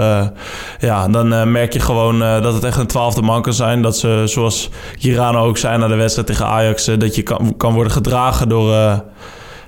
ja, 0.78 1.08
dan 1.08 1.52
merk 1.52 1.72
je 1.72 1.80
gewoon 1.80 2.18
dat 2.18 2.54
het 2.54 2.64
echt 2.64 2.78
een 2.78 2.86
twaalfde 2.86 3.22
man 3.22 3.42
kan 3.42 3.54
zijn. 3.54 3.82
Dat 3.82 3.98
ze, 3.98 4.22
zoals 4.24 4.70
Girano 4.98 5.44
ook 5.44 5.58
zei 5.58 5.78
na 5.78 5.88
de 5.88 5.94
wedstrijd 5.94 6.26
tegen 6.28 6.46
Ajax, 6.46 6.84
dat 6.84 7.14
je 7.14 7.22
kan, 7.22 7.54
kan 7.56 7.74
worden 7.74 7.92
gedragen 7.92 8.48
door 8.48 9.02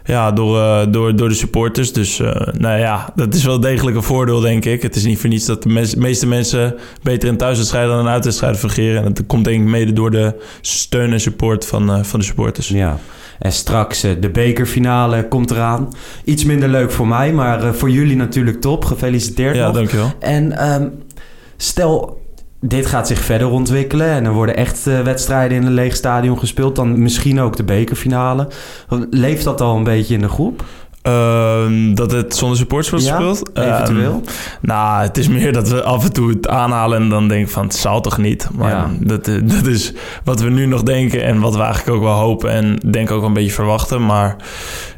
ja, 0.06 0.32
door, 0.32 0.58
uh, 0.58 0.80
door, 0.88 1.16
door 1.16 1.28
de 1.28 1.34
supporters. 1.34 1.92
Dus 1.92 2.18
uh, 2.18 2.34
nou 2.52 2.78
ja, 2.78 3.12
dat 3.14 3.34
is 3.34 3.44
wel 3.44 3.60
degelijk 3.60 3.96
een 3.96 4.02
voordeel, 4.02 4.40
denk 4.40 4.64
ik. 4.64 4.82
Het 4.82 4.96
is 4.96 5.04
niet 5.04 5.18
voor 5.18 5.28
niets 5.28 5.46
dat 5.46 5.62
de 5.62 5.94
meeste 5.96 6.26
mensen 6.26 6.74
beter 7.02 7.28
in 7.28 7.36
thuiswedstrijden 7.36 7.90
dan 7.90 8.00
in 8.00 8.08
uitwedstrijden 8.08 8.58
fungeren. 8.58 9.04
En 9.04 9.12
dat 9.14 9.26
komt 9.26 9.44
denk 9.44 9.62
ik 9.62 9.68
mede 9.68 9.92
door 9.92 10.10
de 10.10 10.34
steun 10.60 11.12
en 11.12 11.20
support 11.20 11.66
van, 11.66 11.90
uh, 11.90 12.02
van 12.02 12.20
de 12.20 12.26
supporters. 12.26 12.68
Ja. 12.68 12.98
En 13.38 13.52
straks 13.52 14.00
de 14.00 14.30
bekerfinale 14.32 15.28
komt 15.28 15.50
eraan. 15.50 15.88
Iets 16.24 16.44
minder 16.44 16.68
leuk 16.68 16.90
voor 16.90 17.06
mij, 17.08 17.32
maar 17.32 17.74
voor 17.74 17.90
jullie 17.90 18.16
natuurlijk 18.16 18.60
top. 18.60 18.84
Gefeliciteerd 18.84 19.56
Ja, 19.56 19.66
nog. 19.66 19.74
dankjewel. 19.74 20.12
En 20.18 20.72
um, 20.72 20.92
stel, 21.56 22.20
dit 22.60 22.86
gaat 22.86 23.06
zich 23.06 23.20
verder 23.20 23.48
ontwikkelen 23.50 24.08
en 24.08 24.24
er 24.24 24.32
worden 24.32 24.56
echt 24.56 24.86
uh, 24.86 25.00
wedstrijden 25.00 25.56
in 25.56 25.66
een 25.66 25.72
leeg 25.72 25.96
stadion 25.96 26.38
gespeeld. 26.38 26.76
Dan 26.76 27.02
misschien 27.02 27.40
ook 27.40 27.56
de 27.56 27.64
bekerfinale. 27.64 28.48
Leeft 29.10 29.44
dat 29.44 29.60
al 29.60 29.76
een 29.76 29.84
beetje 29.84 30.14
in 30.14 30.20
de 30.20 30.28
groep? 30.28 30.64
Ehm, 31.02 31.94
dat 31.94 32.10
het 32.10 32.36
zonder 32.36 32.58
supporters 32.58 32.90
wordt 32.90 33.04
Ja, 33.04 33.16
gespeeld? 33.16 33.50
eventueel? 33.58 34.22
Ehm, 34.24 34.32
nou, 34.60 35.02
het 35.02 35.18
is 35.18 35.28
meer 35.28 35.52
dat 35.52 35.68
we 35.68 35.82
af 35.82 36.04
en 36.04 36.12
toe 36.12 36.28
het 36.28 36.48
aanhalen 36.48 37.02
en 37.02 37.08
dan 37.08 37.28
denk 37.28 37.46
ik 37.46 37.52
van 37.52 37.64
het 37.64 37.74
zal 37.74 38.00
toch 38.00 38.18
niet. 38.18 38.48
Maar 38.54 38.70
Ja. 38.70 38.90
dat, 39.00 39.28
eh, 39.28 39.34
dat 39.56 39.66
is 39.66 39.92
wat 40.24 40.40
we 40.40 40.50
nu 40.50 40.66
nog 40.66 40.82
denken 40.82 41.22
en 41.24 41.40
wat 41.40 41.54
we 41.56 41.62
eigenlijk 41.62 41.96
ook 41.96 42.02
wel 42.02 42.12
hopen 42.18 42.50
en 42.50 42.78
denk 42.90 43.10
ook 43.10 43.18
wel 43.18 43.28
een 43.28 43.34
beetje 43.34 43.50
verwachten. 43.52 44.06
Maar 44.06 44.36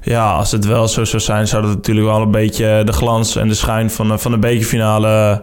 ja, 0.03 0.31
als 0.33 0.51
het 0.51 0.65
wel 0.67 0.89
zo 0.89 1.05
zou 1.05 1.23
zijn, 1.23 1.49
zou 1.49 1.63
dat 1.63 1.75
natuurlijk 1.75 2.07
wel 2.07 2.23
een 2.23 2.31
beetje 2.31 2.83
de 2.85 2.93
glans 2.93 3.37
en 3.37 3.49
de 3.49 3.55
schijn 3.55 3.91
van, 3.91 4.19
van 4.21 4.31
de 4.31 4.39
bekerfinale 4.39 5.43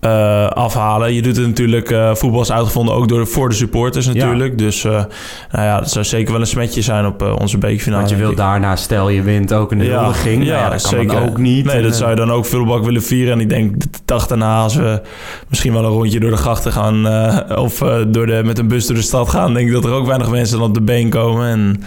eh, 0.00 0.46
afhalen. 0.46 1.14
Je 1.14 1.22
doet 1.22 1.36
het 1.36 1.46
natuurlijk, 1.46 1.90
eh, 1.90 2.14
voetbal 2.14 2.40
is 2.40 2.52
uitgevonden 2.52 2.94
ook 2.94 3.08
door, 3.08 3.26
voor 3.26 3.48
de 3.48 3.54
supporters 3.54 4.06
natuurlijk. 4.06 4.58
Dus 4.58 4.84
eh, 4.84 4.90
nou 5.50 5.64
ja, 5.64 5.78
dat 5.78 5.90
zou 5.90 6.04
zeker 6.04 6.32
wel 6.32 6.40
een 6.40 6.46
smetje 6.46 6.82
zijn 6.82 7.06
op 7.06 7.36
onze 7.40 7.58
bekerfinale. 7.58 8.02
Want 8.02 8.10
je 8.10 8.16
denk 8.16 8.20
wil 8.20 8.30
ik. 8.30 8.36
daarna, 8.36 8.76
stel 8.76 9.08
je 9.08 9.22
wint, 9.22 9.52
ook 9.52 9.72
een 9.72 9.80
huldiging. 9.80 10.44
Ja, 10.44 10.58
ja, 10.58 10.70
dat 10.70 10.88
kan 10.88 11.06
dan 11.06 11.28
ook 11.28 11.38
niet. 11.38 11.64
Nee, 11.64 11.76
En, 11.76 11.82
dat 11.82 11.96
zou 11.96 12.10
je 12.10 12.16
dan 12.16 12.30
ook 12.30 12.46
vullebak 12.46 12.84
willen 12.84 13.02
vieren. 13.02 13.32
En 13.32 13.40
ik 13.40 13.48
denk 13.48 13.80
de 13.80 13.88
dag 14.04 14.26
daarna, 14.26 14.62
als 14.62 14.74
we 14.74 15.02
misschien 15.48 15.72
wel 15.72 15.84
een 15.84 15.90
rondje 15.90 16.20
door 16.20 16.30
de 16.30 16.36
grachten 16.36 16.72
gaan... 16.72 17.06
of 17.56 17.78
door 18.08 18.26
de, 18.26 18.42
met 18.44 18.58
een 18.58 18.68
bus 18.68 18.86
door 18.86 18.96
de 18.96 19.02
stad 19.02 19.28
gaan... 19.28 19.54
denk 19.54 19.66
ik 19.66 19.72
dat 19.72 19.84
er 19.84 19.92
ook 19.92 20.06
weinig 20.06 20.30
mensen 20.30 20.58
dan 20.58 20.68
op 20.68 20.74
de 20.74 20.82
been 20.82 21.10
komen. 21.10 21.48
En 21.48 21.82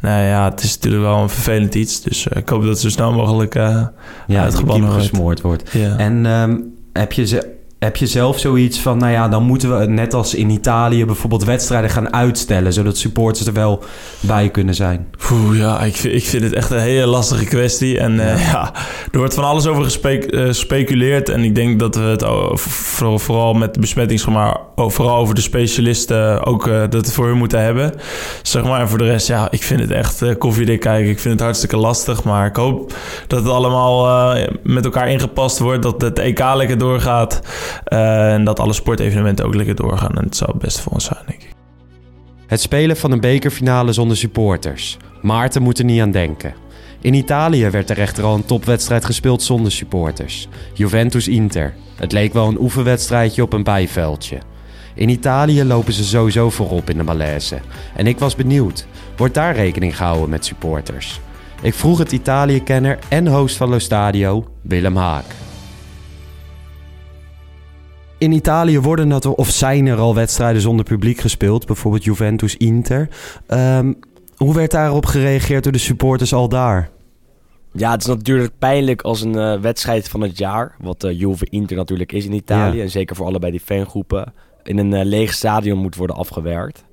nou 0.00 0.24
ja, 0.24 0.44
het 0.50 0.62
is 0.62 0.74
natuurlijk 0.74 1.02
wel 1.02 1.22
een 1.22 1.28
vervelend 1.28 1.74
iets. 1.74 2.02
Dus 2.02 2.26
ik 2.26 2.48
hoop 2.48 2.60
dat 2.60 2.70
het 2.70 2.80
zo 2.80 2.88
snel 2.88 3.12
mogelijk 3.12 3.54
ja, 3.54 3.92
de 4.26 4.38
uitgebannen 4.38 4.90
wordt. 4.90 5.02
gesmoord 5.08 5.40
wordt. 5.40 5.70
En 5.96 6.26
ehm, 6.26 6.56
heb, 6.92 7.12
je 7.12 7.26
ze, 7.26 7.55
heb 7.78 7.96
je 7.96 8.06
zelf 8.06 8.38
zoiets 8.38 8.80
van, 8.80 8.98
nou 8.98 9.12
ja, 9.12 9.28
dan 9.28 9.42
moeten 9.42 9.78
we 9.78 9.86
net 9.86 10.14
als 10.14 10.34
in 10.34 10.50
Italië 10.50 11.04
bijvoorbeeld 11.04 11.44
wedstrijden 11.44 11.90
gaan 11.90 12.12
uitstellen, 12.12 12.72
zodat 12.72 12.96
supporters 12.96 13.46
er 13.46 13.52
wel 13.52 13.84
bij 14.20 14.50
kunnen 14.50 14.74
zijn? 14.74 15.06
Oeh, 15.32 15.58
ja, 15.58 15.80
ik 15.80 15.96
vind, 15.96 16.14
ik 16.14 16.24
vind 16.24 16.42
het 16.42 16.52
echt 16.52 16.70
een 16.70 16.78
hele 16.78 17.06
lastige 17.06 17.44
kwestie. 17.44 17.98
En 17.98 18.20
eh, 18.20 18.46
ja, 18.52 18.74
er 19.12 19.18
wordt 19.18 19.34
van 19.34 19.44
alles 19.44 19.66
over 19.66 19.82
eh, 19.82 20.46
gespeculeerd. 20.46 21.28
En 21.28 21.42
ik 21.42 21.54
denk 21.54 21.78
dat 21.78 21.94
we 21.94 22.02
het 22.02 22.24
vooral 22.96 23.54
met 23.54 23.74
de 23.74 23.80
besmettingsgevaar, 23.80 24.60
vooral 24.76 25.16
over 25.16 25.34
de 25.34 25.40
specialisten 25.40 26.44
ook 26.44 26.66
eh, 26.68 26.82
dat 26.88 27.12
voor 27.12 27.26
hun 27.26 27.36
moeten 27.36 27.62
hebben. 27.62 27.92
Zeg 28.42 28.64
maar, 28.64 28.80
en 28.80 28.88
voor 28.88 28.98
de 28.98 29.04
rest, 29.04 29.26
ja, 29.26 29.50
ik 29.50 29.62
vind 29.62 29.80
het 29.80 29.90
echt 29.90 30.38
koffiedik 30.38 30.80
kijken. 30.80 31.10
Ik 31.10 31.20
vind 31.20 31.34
het 31.34 31.42
hartstikke 31.42 31.76
lastig. 31.76 32.24
Maar 32.24 32.46
ik 32.46 32.56
hoop 32.56 32.94
dat 33.26 33.38
het 33.38 33.52
allemaal 33.52 34.36
met 34.62 34.84
elkaar 34.84 35.10
ingepast 35.10 35.58
wordt. 35.58 35.82
Dat 35.82 36.00
het 36.00 36.18
EK 36.18 36.54
lekker 36.54 36.78
doorgaat. 36.78 37.40
Eh, 37.84 38.32
en 38.32 38.44
dat 38.44 38.60
alle 38.60 38.72
sportevenementen 38.72 39.44
ook 39.44 39.54
lekker 39.54 39.74
doorgaan. 39.74 40.16
En 40.16 40.24
het 40.24 40.36
zou 40.36 40.50
het 40.50 40.60
beste 40.60 40.82
voor 40.82 40.92
ons 40.92 41.04
zijn, 41.04 41.22
denk 41.26 41.42
ik. 41.42 41.54
Het 42.46 42.60
spelen 42.60 42.96
van 42.96 43.12
een 43.12 43.20
bekerfinale 43.20 43.92
zonder 43.92 44.16
supporters. 44.16 44.96
Maarten 45.22 45.62
moet 45.62 45.78
er 45.78 45.84
niet 45.84 46.00
aan 46.00 46.10
denken. 46.10 46.54
In 47.00 47.14
Italië 47.14 47.70
werd 47.70 47.90
er 47.90 47.98
echter 47.98 48.24
al 48.24 48.34
een 48.34 48.44
topwedstrijd 48.44 49.04
gespeeld 49.04 49.42
zonder 49.42 49.72
supporters. 49.72 50.48
Juventus-Inter. 50.74 51.74
Het 51.96 52.12
leek 52.12 52.32
wel 52.32 52.48
een 52.48 52.60
oefenwedstrijdje 52.60 53.42
op 53.42 53.52
een 53.52 53.62
bijveldje. 53.62 54.38
In 54.94 55.08
Italië 55.08 55.64
lopen 55.64 55.92
ze 55.92 56.04
sowieso 56.04 56.50
voorop 56.50 56.90
in 56.90 56.96
de 56.96 57.02
malaise. 57.02 57.58
En 57.96 58.06
ik 58.06 58.18
was 58.18 58.36
benieuwd. 58.36 58.86
Wordt 59.16 59.34
daar 59.34 59.54
rekening 59.54 59.96
gehouden 59.96 60.30
met 60.30 60.44
supporters? 60.44 61.20
Ik 61.62 61.74
vroeg 61.74 61.98
het 61.98 62.12
Italië-kenner 62.12 62.98
en 63.08 63.26
host 63.26 63.56
van 63.56 63.68
Lo 63.68 63.78
Stadio, 63.78 64.44
Willem 64.62 64.96
Haak. 64.96 65.45
In 68.18 68.32
Italië 68.32 68.80
worden 68.80 69.10
er 69.10 69.32
of 69.32 69.48
zijn 69.50 69.86
er 69.86 69.98
al 69.98 70.14
wedstrijden 70.14 70.62
zonder 70.62 70.84
publiek 70.84 71.18
gespeeld, 71.20 71.66
bijvoorbeeld 71.66 72.04
Juventus-Inter. 72.04 73.08
Ehm, 73.46 73.92
hoe 74.36 74.54
werd 74.54 74.70
daarop 74.70 75.06
gereageerd 75.06 75.62
door 75.62 75.72
de 75.72 75.78
supporters 75.78 76.32
al 76.34 76.48
daar? 76.48 76.90
Ja, 77.72 77.90
het 77.90 78.00
is 78.00 78.06
natuurlijk 78.06 78.52
pijnlijk 78.58 79.02
als 79.02 79.20
een 79.20 79.38
eh, 79.38 79.60
wedstrijd 79.60 80.08
van 80.08 80.20
het 80.20 80.38
jaar, 80.38 80.74
wat 80.78 81.04
eh 81.04 81.18
Juve 81.18 81.46
Inter 81.50 81.76
natuurlijk 81.76 82.12
is 82.12 82.24
in 82.24 82.32
Italië, 82.32 82.76
Ja. 82.76 82.82
en 82.82 82.90
zeker 82.90 83.16
voor 83.16 83.26
allebei 83.26 83.50
die 83.50 83.60
fangroepen, 83.60 84.32
in 84.62 84.78
een 84.78 84.94
eh, 84.94 85.04
leeg 85.04 85.32
stadion 85.32 85.78
moet 85.78 85.96
worden 85.96 86.16
afgewerkt. 86.16 86.84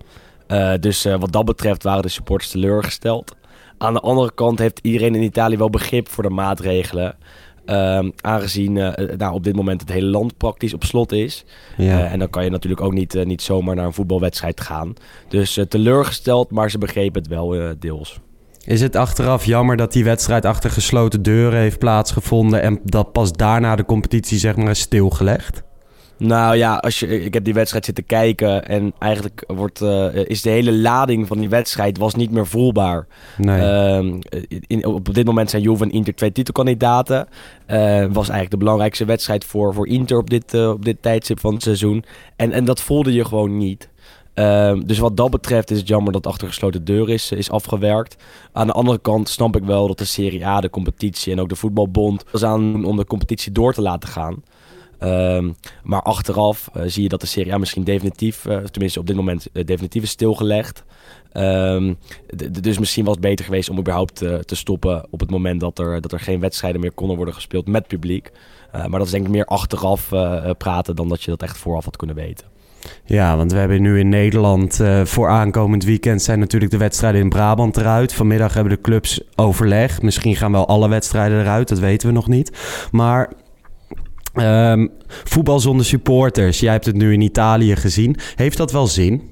Dus 0.79 1.03
wat 1.19 1.31
dat 1.31 1.45
betreft 1.45 1.83
waren 1.83 2.01
de 2.01 2.09
supporters 2.09 2.51
teleurgesteld. 2.51 3.35
Aan 3.77 3.93
de 3.93 3.99
andere 3.99 4.31
kant 4.35 4.59
heeft 4.59 4.79
iedereen 4.81 5.15
in 5.15 5.21
Italië 5.21 5.57
wel 5.57 5.69
begrip 5.69 6.09
voor 6.09 6.23
de 6.23 6.29
maatregelen. 6.29 7.15
Ehm, 7.65 8.09
aangezien 8.21 8.77
eh, 8.77 9.11
eh, 9.11 9.17
nou, 9.17 9.33
op 9.33 9.43
dit 9.43 9.55
moment 9.55 9.81
het 9.81 9.89
hele 9.89 10.07
land 10.07 10.37
praktisch 10.37 10.73
op 10.73 10.83
slot 10.83 11.11
is. 11.11 11.45
Ja. 11.77 11.99
Eh, 11.99 12.11
en 12.11 12.19
dan 12.19 12.29
kan 12.29 12.43
je 12.43 12.49
natuurlijk 12.49 12.81
ook 12.81 12.93
niet, 12.93 13.25
niet 13.25 13.41
zomaar 13.41 13.75
naar 13.75 13.85
een 13.85 13.93
voetbalwedstrijd 13.93 14.61
gaan. 14.61 14.93
Dus 15.29 15.59
teleurgesteld, 15.69 16.51
maar 16.51 16.71
ze 16.71 16.77
begrepen 16.77 17.21
het 17.21 17.29
wel 17.29 17.75
deels. 17.79 18.19
Is 18.65 18.81
het 18.81 18.95
achteraf 18.95 19.45
jammer 19.45 19.77
dat 19.77 19.93
die 19.93 20.03
wedstrijd 20.03 20.45
achter 20.45 20.69
gesloten 20.69 21.21
deuren 21.21 21.59
heeft 21.59 21.79
plaatsgevonden 21.79 22.61
en 22.61 22.79
dat 22.83 23.11
pas 23.11 23.31
daarna 23.31 23.75
de 23.75 23.85
competitie 23.85 24.37
zeg 24.37 24.55
maar 24.55 24.69
is 24.69 24.79
stilgelegd? 24.79 25.63
Nou 26.17 26.55
ja, 26.55 26.75
als 26.75 26.99
je, 26.99 27.07
ik 27.07 27.33
heb 27.33 27.43
die 27.43 27.53
wedstrijd 27.53 27.85
zitten 27.85 28.05
kijken 28.05 28.67
en 28.67 28.93
eigenlijk 28.99 29.43
wordt, 29.47 29.81
eh, 29.81 30.15
is 30.15 30.41
de 30.41 30.49
hele 30.49 30.73
lading 30.73 31.27
van 31.27 31.39
die 31.39 31.49
wedstrijd 31.49 31.97
was 31.97 32.15
niet 32.15 32.31
meer 32.31 32.47
voelbaar. 32.47 33.07
Nee. 33.37 33.61
Ehm, 33.61 34.19
in, 34.67 34.85
op 34.85 35.13
dit 35.13 35.25
moment 35.25 35.49
zijn 35.49 35.61
Juve 35.61 35.83
en 35.83 35.91
Inter 35.91 36.15
twee 36.15 36.31
titelkandidaten. 36.31 37.27
Eh, 37.65 37.77
was 37.99 38.29
eigenlijk 38.29 38.51
de 38.51 38.57
belangrijkste 38.57 39.05
wedstrijd 39.05 39.45
voor, 39.45 39.73
voor 39.73 39.87
Inter 39.87 40.17
op 40.17 40.29
dit, 40.29 40.53
eh, 40.53 40.69
op 40.69 40.85
dit 40.85 40.97
tijdstip 41.01 41.39
van 41.39 41.53
het 41.53 41.63
seizoen. 41.63 42.03
En, 42.35 42.51
en 42.51 42.65
dat 42.65 42.81
voelde 42.81 43.13
je 43.13 43.25
gewoon 43.25 43.57
niet. 43.57 43.89
Ehm, 44.33 44.81
dus 44.85 44.99
wat 44.99 45.17
dat 45.17 45.29
betreft 45.29 45.71
is 45.71 45.77
het 45.77 45.87
jammer 45.87 46.13
dat 46.13 46.27
achter 46.27 46.47
gesloten 46.47 46.85
deur 46.85 47.09
is, 47.09 47.31
is 47.31 47.51
afgewerkt. 47.51 48.15
Aan 48.51 48.67
de 48.67 48.73
andere 48.73 48.99
kant 48.99 49.29
snap 49.29 49.55
ik 49.55 49.63
wel 49.63 49.87
dat 49.87 49.97
de 49.97 50.05
Serie 50.05 50.45
A, 50.45 50.61
de 50.61 50.69
competitie 50.69 51.33
en 51.33 51.39
ook 51.39 51.49
de 51.49 51.55
voetbalbond... 51.55 52.23
was 52.31 52.43
aan 52.43 52.71
doen 52.71 52.85
om 52.85 52.97
de 52.97 53.05
competitie 53.05 53.51
door 53.51 53.73
te 53.73 53.81
laten 53.81 54.09
gaan. 54.09 54.43
Ehm, 55.03 55.51
maar 55.83 56.01
achteraf 56.01 56.69
eh, 56.73 56.83
zie 56.85 57.03
je 57.03 57.09
dat 57.09 57.21
de 57.21 57.27
Serie 57.27 57.53
A 57.53 57.57
misschien 57.57 57.83
definitief, 57.83 58.45
eh, 58.45 58.57
tenminste 58.57 58.99
op 58.99 59.07
dit 59.07 59.15
moment 59.15 59.47
eh, 59.53 59.65
definitief 59.65 60.03
is 60.03 60.09
stilgelegd. 60.09 60.83
Ehm, 61.31 61.93
dus 62.61 62.79
misschien 62.79 63.05
was 63.05 63.13
het 63.13 63.23
beter 63.23 63.45
geweest 63.45 63.69
om 63.69 63.77
überhaupt 63.77 64.15
te 64.17 64.55
stoppen 64.55 65.05
op 65.09 65.19
het 65.19 65.29
moment 65.29 65.59
dat 65.59 65.79
er, 65.79 66.01
dat 66.01 66.11
er 66.11 66.19
geen 66.19 66.39
wedstrijden 66.39 66.81
meer 66.81 66.91
konden 66.91 67.15
worden 67.15 67.33
gespeeld 67.33 67.67
met 67.67 67.87
publiek. 67.87 68.31
Maar 68.71 68.89
dat 68.89 69.05
is 69.05 69.11
denk 69.11 69.25
ik 69.25 69.31
meer 69.31 69.45
achteraf 69.45 70.07
praten 70.57 70.95
dan 70.95 71.09
dat 71.09 71.23
je 71.23 71.31
dat 71.31 71.41
echt 71.41 71.57
vooraf 71.57 71.85
had 71.85 71.95
kunnen 71.95 72.15
weten. 72.15 72.47
Ja, 73.05 73.37
want 73.37 73.51
we 73.51 73.57
hebben 73.57 73.81
nu 73.81 73.99
in 73.99 74.09
Nederland 74.09 74.79
eh, 74.79 75.05
voor 75.05 75.29
aankomend 75.29 75.83
weekend 75.83 76.21
zijn 76.21 76.39
natuurlijk 76.39 76.71
de 76.71 76.77
wedstrijden 76.77 77.21
in 77.21 77.29
Brabant 77.29 77.77
eruit. 77.77 78.13
Vanmiddag 78.13 78.53
hebben 78.53 78.73
de 78.73 78.81
clubs 78.81 79.21
overleg. 79.35 80.01
Misschien 80.01 80.35
gaan 80.35 80.51
wel 80.51 80.67
alle 80.67 80.89
wedstrijden 80.89 81.41
eruit, 81.41 81.67
dat 81.67 81.79
weten 81.79 82.07
we 82.07 82.13
nog 82.13 82.27
niet. 82.27 82.51
Maar 82.91 83.31
ehm, 84.33 84.87
voetbal 85.07 85.59
zonder 85.59 85.85
supporters, 85.85 86.59
jij 86.59 86.71
hebt 86.71 86.85
het 86.85 86.95
nu 86.95 87.13
in 87.13 87.21
Italië 87.21 87.75
gezien. 87.75 88.15
Heeft 88.35 88.57
dat 88.57 88.71
wel 88.71 88.87
zin? 88.87 89.31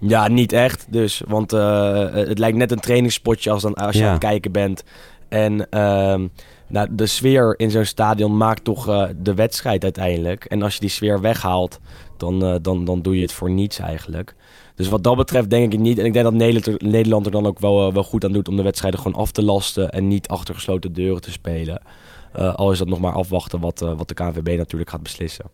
Ja, 0.00 0.28
niet 0.28 0.52
echt. 0.52 0.86
Dus, 0.90 1.22
want 1.28 1.52
eh, 1.52 2.12
het 2.12 2.38
lijkt 2.38 2.56
net 2.56 2.70
een 2.72 2.80
trainingspotje 2.80 3.50
als, 3.50 3.62
dan, 3.62 3.74
als 3.74 3.94
je 3.94 4.00
Ja. 4.00 4.06
aan 4.06 4.12
het 4.12 4.20
kijken 4.22 4.52
bent. 4.52 4.84
En 5.28 5.70
ehm, 5.70 6.26
nou, 6.68 6.88
de 6.90 7.06
sfeer 7.06 7.54
in 7.56 7.70
zo'n 7.70 7.84
stadion 7.84 8.36
maakt 8.36 8.64
toch 8.64 8.88
eh, 8.88 9.04
de 9.16 9.34
wedstrijd 9.34 9.82
uiteindelijk. 9.82 10.44
En 10.44 10.62
als 10.62 10.74
je 10.74 10.80
die 10.80 10.88
sfeer 10.88 11.20
weghaalt, 11.20 11.78
dan, 12.16 12.44
eh, 12.44 12.54
dan, 12.62 12.84
dan 12.84 13.02
doe 13.02 13.16
je 13.16 13.22
het 13.22 13.32
voor 13.32 13.50
niets 13.50 13.78
eigenlijk. 13.78 14.34
Dus 14.74 14.88
wat 14.88 15.04
dat 15.04 15.16
betreft 15.16 15.50
denk 15.50 15.72
ik 15.72 15.78
niet. 15.78 15.98
En 15.98 16.04
ik 16.04 16.12
denk 16.12 16.24
dat 16.24 16.34
Nederland 16.34 16.66
er, 16.82 16.88
Nederland 16.88 17.26
er 17.26 17.32
dan 17.32 17.46
ook 17.46 17.58
wel, 17.58 17.92
wel 17.92 18.04
goed 18.04 18.24
aan 18.24 18.32
doet 18.32 18.48
om 18.48 18.56
de 18.56 18.62
wedstrijden 18.62 19.00
gewoon 19.00 19.20
af 19.20 19.30
te 19.30 19.42
lasten. 19.44 19.90
En 19.90 20.08
niet 20.08 20.28
achter 20.28 20.54
gesloten 20.54 20.92
deuren 20.92 21.20
te 21.22 21.30
spelen. 21.30 21.82
Eh, 22.32 22.54
al 22.54 22.72
is 22.72 22.78
dat 22.78 22.88
nog 22.88 23.00
maar 23.00 23.12
afwachten 23.12 23.60
wat, 23.60 23.82
eh, 23.82 23.92
wat 23.96 24.08
de 24.08 24.14
KNVB 24.14 24.56
natuurlijk 24.56 24.90
gaat 24.90 25.02
beslissen. 25.02 25.44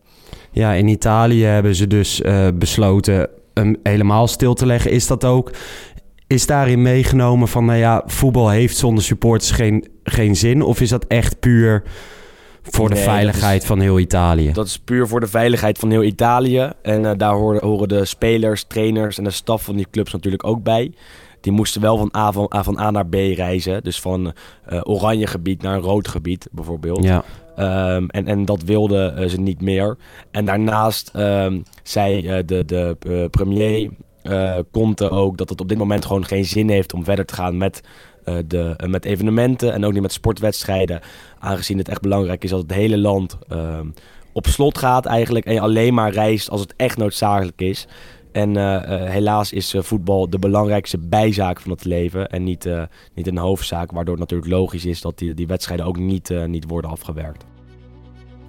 Ja, 0.50 0.72
in 0.72 0.88
Italië 0.88 1.44
hebben 1.44 1.74
ze 1.74 1.86
dus 1.86 2.20
eh, 2.20 2.48
besloten 2.54 3.28
hem 3.54 3.76
helemaal 3.82 4.26
stil 4.26 4.54
te 4.54 4.66
leggen. 4.66 4.90
Is 4.90 5.06
dat 5.06 5.24
ook... 5.24 5.50
Is 6.26 6.46
daarin 6.46 6.82
meegenomen 6.82 7.48
van, 7.48 7.64
nou 7.64 7.78
ja, 7.78 8.02
voetbal 8.06 8.48
heeft 8.48 8.76
zonder 8.76 9.04
supporters 9.04 9.50
geen, 9.50 9.88
geen 10.04 10.36
zin? 10.36 10.62
Of 10.62 10.80
is 10.80 10.88
dat 10.88 11.04
echt 11.06 11.40
puur 11.40 11.82
voor 12.62 12.88
de 12.88 12.94
Nee, 12.94 13.04
veiligheid 13.04 13.66
van 13.66 13.80
heel 13.80 13.98
Italië? 13.98 14.52
Dat 14.52 14.66
is 14.66 14.78
puur 14.78 15.08
voor 15.08 15.20
de 15.20 15.26
veiligheid 15.26 15.78
van 15.78 15.90
heel 15.90 16.02
Italië. 16.02 16.70
En 16.82 17.18
daar 17.18 17.34
horen, 17.34 17.64
horen 17.64 17.88
de 17.88 18.04
spelers, 18.04 18.64
trainers 18.64 19.18
en 19.18 19.24
de 19.24 19.30
staf 19.30 19.62
van 19.62 19.76
die 19.76 19.86
clubs 19.90 20.12
natuurlijk 20.12 20.46
ook 20.46 20.62
bij. 20.62 20.92
Die 21.44 21.52
moesten 21.52 21.80
wel 21.80 21.96
van 21.96 22.12
A, 22.16 22.32
van, 22.32 22.52
A, 22.54 22.62
van 22.62 22.78
A 22.78 22.90
naar 22.90 23.06
B 23.06 23.14
reizen. 23.14 23.82
Dus 23.82 24.00
van 24.00 24.32
eh, 24.64 24.80
oranje 24.82 25.26
gebied 25.26 25.62
naar 25.62 25.74
een 25.74 25.80
rood 25.80 26.08
gebied 26.08 26.48
bijvoorbeeld. 26.52 27.04
Ja. 27.04 27.24
Ehm, 27.56 28.06
en, 28.06 28.26
en 28.26 28.44
dat 28.44 28.62
wilden 28.62 29.16
eh, 29.16 29.28
ze 29.28 29.40
niet 29.40 29.60
meer. 29.60 29.96
En 30.30 30.44
daarnaast 30.44 31.10
ehm, 31.12 31.60
zei 31.82 32.26
eh, 32.26 32.38
de, 32.46 32.64
de 32.64 32.96
premier 33.30 33.90
eh 34.22 34.58
Conte 34.70 35.10
ook 35.10 35.36
dat 35.36 35.48
het 35.48 35.60
op 35.60 35.68
dit 35.68 35.78
moment 35.78 36.04
gewoon 36.04 36.24
geen 36.24 36.44
zin 36.44 36.68
heeft 36.68 36.94
om 36.94 37.04
verder 37.04 37.24
te 37.24 37.34
gaan 37.34 37.56
met, 37.56 37.80
de, 38.46 38.76
met 38.86 39.04
evenementen 39.04 39.72
en 39.72 39.84
ook 39.84 39.92
niet 39.92 40.02
met 40.02 40.12
sportwedstrijden. 40.12 41.00
Aangezien 41.38 41.78
het 41.78 41.88
echt 41.88 42.00
belangrijk 42.00 42.44
is 42.44 42.50
dat 42.50 42.62
het 42.62 42.72
hele 42.72 42.98
land 42.98 43.38
ehm, 43.48 43.86
op 44.32 44.46
slot 44.46 44.78
gaat 44.78 45.06
eigenlijk 45.06 45.44
en 45.44 45.54
je 45.54 45.60
alleen 45.60 45.94
maar 45.94 46.12
reist 46.12 46.50
als 46.50 46.60
het 46.60 46.74
echt 46.76 46.96
noodzakelijk 46.96 47.60
is. 47.60 47.86
En 48.34 48.56
eh, 48.56 48.74
eh, 48.74 49.10
helaas 49.10 49.52
is 49.52 49.74
eh, 49.74 49.82
voetbal 49.82 50.30
de 50.30 50.38
belangrijkste 50.38 50.98
bijzaak 50.98 51.60
van 51.60 51.70
het 51.70 51.84
leven 51.84 52.30
en 52.30 52.44
niet, 52.44 52.68
niet 53.14 53.26
een 53.26 53.38
hoofdzaak, 53.38 53.92
waardoor 53.92 54.16
het 54.18 54.22
natuurlijk 54.22 54.50
logisch 54.50 54.84
is 54.84 55.00
dat 55.00 55.18
die, 55.18 55.34
die 55.34 55.46
wedstrijden 55.46 55.86
ook 55.86 55.98
niet, 55.98 56.32
niet 56.46 56.68
worden 56.68 56.90
afgewerkt. 56.90 57.44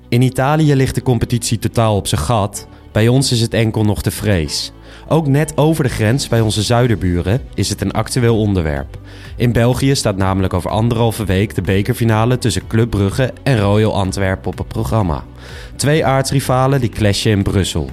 In 0.09 0.21
Italië 0.21 0.75
ligt 0.75 0.95
de 0.95 1.01
competitie 1.01 1.59
totaal 1.59 1.95
op 1.95 2.07
zijn 2.07 2.21
gat. 2.21 2.67
Bij 2.91 3.07
ons 3.07 3.31
is 3.31 3.41
het 3.41 3.53
enkel 3.53 3.83
nog 3.83 4.01
de 4.01 4.11
vrees. 4.11 4.71
Ook 5.07 5.27
net 5.27 5.57
over 5.57 5.83
de 5.83 5.89
grens 5.89 6.27
bij 6.27 6.41
onze 6.41 6.61
zuiderburen 6.61 7.41
is 7.53 7.69
het 7.69 7.81
een 7.81 7.91
actueel 7.91 8.39
onderwerp. 8.39 8.97
In 9.37 9.51
België 9.51 9.95
staat 9.95 10.17
namelijk 10.17 10.53
over 10.53 10.69
anderhalve 10.69 11.25
week 11.25 11.55
de 11.55 11.61
bekerfinale 11.61 12.37
tussen 12.37 12.67
Club 12.67 12.89
Brugge 12.89 13.33
en 13.43 13.59
Royal 13.59 13.95
Antwerpen 13.95 14.51
op 14.51 14.57
het 14.57 14.67
programma. 14.67 15.23
Twee 15.75 16.05
aardsrivalen 16.05 16.79
die 16.79 16.89
clashen 16.89 17.31
in 17.31 17.43
Brussel. 17.43 17.89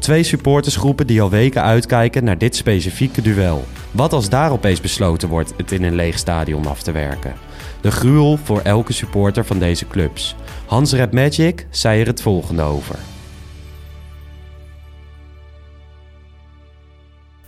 Twee 0.00 0.22
supportersgroepen 0.22 1.06
die 1.06 1.22
al 1.22 1.30
weken 1.30 1.62
uitkijken 1.62 2.24
naar 2.24 2.38
dit 2.38 2.56
specifieke 2.56 3.22
duel. 3.22 3.64
Wat 3.90 4.12
als 4.12 4.28
daar 4.28 4.50
opeens 4.52 4.80
besloten 4.80 5.28
wordt 5.28 5.52
het 5.56 5.72
in 5.72 5.82
een 5.82 5.94
leeg 5.94 6.18
stadion 6.18 6.66
af 6.66 6.82
te 6.82 6.92
werken? 6.92 7.34
De 7.80 7.90
gruwel 7.90 8.36
voor 8.36 8.60
elke 8.60 8.92
supporter 8.92 9.44
van 9.44 9.58
deze 9.58 9.86
clubs. 9.86 10.34
Hans 10.66 10.92
Red 10.92 11.12
Magic 11.12 11.66
zei 11.70 12.00
er 12.00 12.06
het 12.06 12.22
volgende 12.22 12.62
over. 12.62 12.96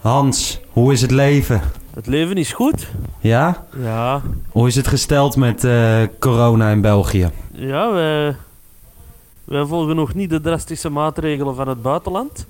Hans, 0.01 0.61
hoe 0.71 0.93
is 0.93 1.01
het 1.01 1.11
leven? 1.11 1.61
Het 1.95 2.07
leven 2.07 2.37
is 2.37 2.53
goed. 2.53 2.89
Ja? 3.21 3.67
Ja, 3.83 4.23
Hoe 4.49 4.67
is 4.69 4.75
het 4.77 4.87
gesteld 4.89 5.37
met 5.37 5.65
eh, 5.65 6.03
corona 6.19 6.71
in 6.71 6.81
België? 6.81 7.31
ja 7.53 7.93
wij, 7.93 8.37
wij 9.53 9.65
volgen 9.65 9.97
nog 9.97 10.15
niet 10.15 10.31
de 10.31 10.41
drastische 10.41 10.89
maatregelen 10.91 11.55
van 11.55 11.69
het 11.69 11.83
buitenland. 11.83 12.47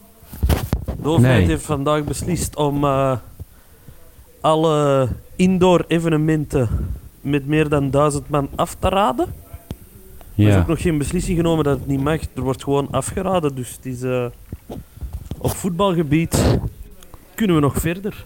De 1.02 1.08
overheid 1.08 1.38
Nee. 1.38 1.48
heeft 1.48 1.64
vandaag 1.64 2.04
beslist 2.04 2.56
om 2.56 2.84
eh, 2.84 3.16
alle 4.40 5.08
indoor 5.36 5.84
evenementen 5.88 6.68
met 7.20 7.46
meer 7.46 7.68
dan 7.68 7.90
duizend 7.90 8.28
man 8.28 8.48
af 8.54 8.76
te 8.78 8.88
raden. 8.88 9.26
Er 10.36 10.48
is 10.48 10.56
ook 10.56 10.66
nog 10.66 10.82
geen 10.82 10.98
beslissing 10.98 11.36
genomen 11.36 11.64
dat 11.64 11.78
het 11.78 11.86
niet 11.86 12.00
mag. 12.02 12.20
Er 12.34 12.42
wordt 12.42 12.62
gewoon 12.62 12.88
afgeraden. 12.90 13.54
Dus 13.54 13.70
het 13.70 13.86
is, 13.86 14.02
eh, 14.02 14.24
op 15.38 15.50
voetbalgebied 15.56 16.58
kunnen 17.34 17.56
we 17.56 17.62
nog 17.62 17.74
verder. 17.76 18.24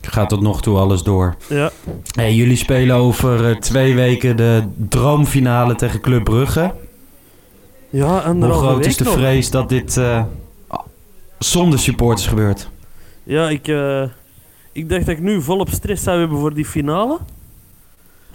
Gaat 0.00 0.28
tot 0.28 0.40
nog 0.40 0.62
toe 0.62 0.78
alles 0.78 1.02
door. 1.02 1.34
Ja, 1.48 1.70
Hey, 2.14 2.34
jullie 2.34 2.56
spelen 2.56 2.96
over 2.96 3.50
eh, 3.50 3.56
twee 3.56 3.94
weken 3.94 4.36
de 4.36 4.62
droomfinale 4.88 5.74
tegen 5.74 6.00
Club 6.00 6.24
Brugge. 6.24 6.72
Ja 7.94 8.06
Hoe 8.08 8.20
anderhalve 8.20 8.66
groot 8.66 8.86
is 8.86 8.96
de 8.96 9.04
nog. 9.04 9.12
vrees 9.12 9.50
dat 9.50 9.68
dit 9.68 9.96
eh, 9.96 10.24
zonder 11.38 11.78
supporters 11.78 12.26
gebeurt? 12.26 12.68
Ja, 13.22 13.48
ik, 13.48 13.68
eh, 13.68 14.02
ik 14.72 14.88
dacht 14.88 15.06
dat 15.06 15.16
ik 15.16 15.20
nu 15.22 15.42
volop 15.42 15.68
stress 15.70 16.02
zou 16.02 16.18
hebben 16.18 16.38
voor 16.38 16.54
die 16.54 16.64
finale. 16.66 17.18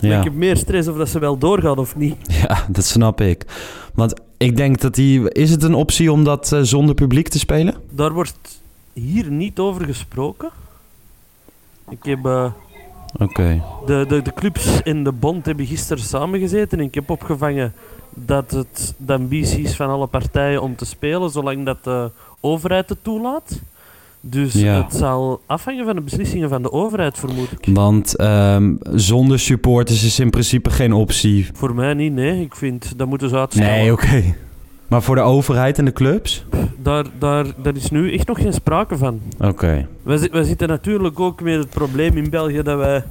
Maar 0.02 0.10
Ja. 0.12 0.18
ik 0.18 0.24
heb 0.24 0.34
meer 0.34 0.58
stress 0.58 0.88
of 0.88 0.98
dat 0.98 1.10
ze 1.10 1.20
wel 1.20 1.38
doorgaan 1.38 1.78
of 1.78 1.96
niet. 1.96 2.16
ja, 2.48 2.66
dat 2.70 2.86
snap 2.86 3.22
ik. 3.22 3.46
Want 3.94 4.14
ik 4.38 4.58
denk 4.58 4.82
dat 4.82 4.96
die... 4.96 5.32
Is 5.32 5.50
het 5.52 5.64
een 5.64 5.74
optie 5.74 6.12
om 6.12 6.24
dat 6.24 6.52
eh, 6.52 6.60
zonder 6.62 6.96
publiek 6.96 7.28
te 7.28 7.40
spelen? 7.40 7.76
Daar 7.90 8.12
wordt 8.14 8.62
hier 8.94 9.32
niet 9.32 9.60
over 9.60 9.86
gesproken. 9.86 10.50
Ik 11.90 12.04
heb, 12.04 12.54
Oké. 13.20 13.64
de, 13.86 14.06
de, 14.08 14.22
de 14.22 14.34
clubs 14.34 14.82
en 14.82 15.04
de 15.04 15.12
bond 15.12 15.46
hebben 15.46 15.66
gisteren 15.66 16.04
samengezeten 16.04 16.80
en 16.80 16.86
ik 16.86 16.96
heb 16.96 17.10
opgevangen 17.10 17.74
dat 18.14 18.52
het 18.52 18.94
de 18.98 19.14
ambitie 19.14 19.64
is 19.64 19.76
van 19.76 19.90
alle 19.90 20.08
partijen 20.08 20.62
om 20.62 20.76
te 20.76 20.86
spelen, 20.86 21.30
zolang 21.30 21.66
dat 21.66 21.84
de 21.84 22.12
overheid 22.40 22.90
het 22.90 23.04
toelaat. 23.04 23.60
Dus 24.22 24.54
Ja. 24.54 24.84
het 24.84 24.94
zal 24.96 25.42
afhangen 25.46 25.86
van 25.86 25.96
de 25.96 26.02
beslissingen 26.02 26.50
van 26.50 26.62
de 26.62 26.72
overheid, 26.72 27.18
vermoed 27.18 27.52
ik. 27.52 27.74
Want 27.76 28.16
ehm, 28.16 28.74
zonder 28.94 29.40
supporters 29.40 30.04
is 30.04 30.20
in 30.20 30.30
principe 30.30 30.70
geen 30.70 30.94
optie. 30.94 31.48
Voor 31.54 31.76
mij 31.76 31.94
niet, 31.94 32.14
nee. 32.14 32.42
Ik 32.42 32.56
vind, 32.56 32.94
dat 32.98 33.08
moeten 33.08 33.30
ze 33.30 33.38
uitstellen. 33.38 33.70
Nee, 33.70 33.92
oké. 33.92 34.24
Maar 34.88 35.02
voor 35.02 35.16
de 35.16 35.22
overheid 35.22 35.78
en 35.78 35.86
de 35.86 35.94
clubs? 35.94 36.46
daar, 36.78 37.06
daar, 37.20 37.46
daar 37.64 37.76
is 37.76 37.90
nu 37.90 38.14
echt 38.14 38.28
nog 38.28 38.38
geen 38.42 38.54
sprake 38.54 38.98
van. 38.98 39.20
Oké. 39.40 39.88
Zi- 40.06 40.30
wij 40.32 40.44
zitten 40.44 40.68
natuurlijk 40.68 41.20
ook 41.20 41.42
met 41.42 41.56
het 41.58 41.70
probleem 41.70 42.18
in 42.18 42.30
België 42.30 42.62
dat 42.62 42.78
wij 42.78 43.04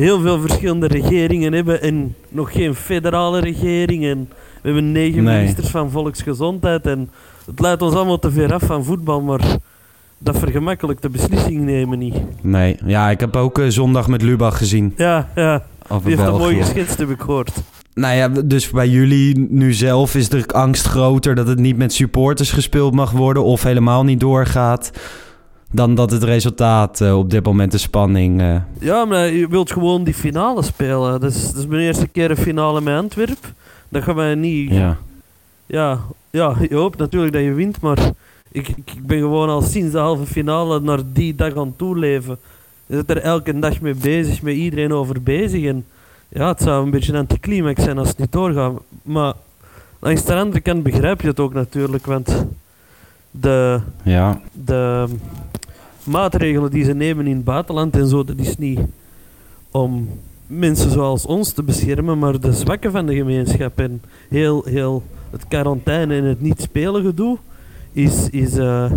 heel 0.00 0.20
veel 0.20 0.40
verschillende 0.40 0.86
regeringen 0.86 1.52
hebben 1.52 1.82
en 1.82 2.14
nog 2.28 2.52
geen 2.52 2.74
federale 2.74 3.40
regering. 3.40 4.04
En 4.04 4.28
we 4.30 4.60
hebben 4.62 4.92
negen 4.92 5.22
Nee. 5.22 5.36
ministers 5.38 5.68
van 5.68 5.90
volksgezondheid 5.90 6.86
en 6.86 7.10
het 7.46 7.60
leidt 7.60 7.82
ons 7.82 7.94
allemaal 7.94 8.18
te 8.18 8.30
ver 8.30 8.52
af 8.52 8.62
van 8.62 8.84
voetbal, 8.84 9.20
maar 9.20 9.40
dat 10.18 10.38
vergemakkelijkt 10.38 11.02
de 11.02 11.08
beslissing 11.10 11.60
nemen 11.60 11.98
niet. 11.98 12.14
Nee. 12.40 12.76
Ja, 12.84 13.10
ik 13.10 13.20
heb 13.20 13.36
ook 13.36 13.58
eh, 13.58 13.66
zondag 13.68 14.08
met 14.08 14.22
Lubach 14.22 14.56
gezien. 14.58 14.92
Ja, 14.96 15.28
ja. 15.34 15.62
Over 15.88 16.06
Die 16.08 16.16
heeft 16.16 16.30
dat 16.30 16.38
mooi 16.38 16.54
België. 16.56 16.70
geschetst, 16.72 16.98
heb 16.98 17.10
ik 17.10 17.20
gehoord. 17.20 17.52
Nou 17.94 18.14
ja, 18.14 18.28
dus 18.28 18.70
bij 18.70 18.88
jullie 18.88 19.46
nu 19.50 19.72
zelf 19.72 20.14
is 20.14 20.28
de 20.28 20.44
angst 20.46 20.86
groter 20.86 21.34
dat 21.34 21.46
het 21.46 21.58
niet 21.58 21.76
met 21.76 21.92
supporters 21.92 22.50
gespeeld 22.52 22.94
mag 22.94 23.10
worden 23.10 23.44
of 23.44 23.62
helemaal 23.62 24.04
niet 24.04 24.20
doorgaat. 24.20 24.90
Dan 25.72 25.94
dat 25.94 26.10
het 26.10 26.22
resultaat 26.22 27.00
eh, 27.00 27.18
op 27.18 27.30
dit 27.30 27.44
moment 27.44 27.72
de 27.72 27.78
spanning. 27.78 28.40
eh, 28.40 28.56
Ja, 28.78 29.04
maar 29.04 29.26
je 29.32 29.48
wilt 29.48 29.72
gewoon 29.72 30.04
die 30.04 30.14
finale 30.14 30.62
spelen. 30.62 31.20
Dat 31.20 31.30
is, 31.34 31.46
dat 31.46 31.56
is 31.56 31.66
mijn 31.66 31.82
eerste 31.82 32.06
keer 32.08 32.30
een 32.30 32.36
finale 32.36 32.80
met 32.80 32.94
Antwerp. 32.96 33.52
Dat 33.88 34.02
gaan 34.02 34.14
wij 34.14 34.34
niet 34.34 34.70
ja. 34.70 34.96
Ja, 35.66 35.98
ja, 36.30 36.54
je 36.68 36.74
hoopt 36.74 36.98
natuurlijk 36.98 37.32
dat 37.32 37.42
je 37.42 37.52
wint, 37.52 37.80
maar 37.80 37.98
ik, 38.52 38.68
ik, 38.68 38.76
ik 38.94 39.06
ben 39.06 39.18
gewoon 39.18 39.48
al 39.48 39.62
sinds 39.62 39.92
de 39.92 39.98
halve 39.98 40.26
finale 40.26 40.80
naar 40.80 40.98
die 41.12 41.34
dag 41.34 41.56
aan 41.56 41.74
toeleven. 41.76 42.38
Je 42.86 42.96
zit 42.96 43.10
er 43.10 43.18
elke 43.18 43.58
dag 43.58 43.80
mee 43.80 43.94
bezig, 43.94 44.42
met 44.42 44.54
iedereen 44.54 44.92
over 44.92 45.22
bezig. 45.22 45.64
En 45.64 45.84
ja, 46.28 46.48
het 46.48 46.60
zou 46.62 46.84
een 46.84 46.90
beetje 46.90 47.12
een 47.12 47.18
anticlimax 47.18 47.82
zijn 47.82 47.98
als 47.98 48.08
het 48.08 48.18
niet 48.18 48.32
doorgaat. 48.32 48.72
Maar 49.02 49.32
langs 49.98 50.24
de 50.24 50.34
andere 50.34 50.60
kant 50.60 50.82
begrijp 50.82 51.20
je 51.20 51.28
het 51.28 51.40
ook 51.40 51.52
natuurlijk, 51.54 52.06
want 52.06 52.46
de, 53.30 53.80
Ja. 54.02 54.40
de 54.52 55.06
maatregelen 56.04 56.70
die 56.70 56.84
ze 56.84 56.92
nemen 56.94 57.26
in 57.26 57.34
het 57.36 57.44
buitenland 57.44 57.96
en 57.96 58.08
zo, 58.08 58.24
dat 58.24 58.38
is 58.38 58.58
niet 58.58 58.80
om 59.70 60.08
mensen 60.46 60.90
zoals 60.90 61.26
ons 61.26 61.52
te 61.52 61.62
beschermen, 61.62 62.18
maar 62.18 62.40
de 62.40 62.52
zwakken 62.52 62.90
van 62.92 63.06
de 63.06 63.14
gemeenschap 63.14 63.78
en 63.78 64.02
heel, 64.28 64.62
heel 64.64 65.02
het 65.30 65.48
quarantaine 65.48 66.16
en 66.16 66.24
het 66.24 66.40
niet 66.40 66.60
spelen 66.60 67.04
gedoe 67.04 67.38
is, 67.92 68.28
is, 68.30 68.56
eh, 68.56 68.90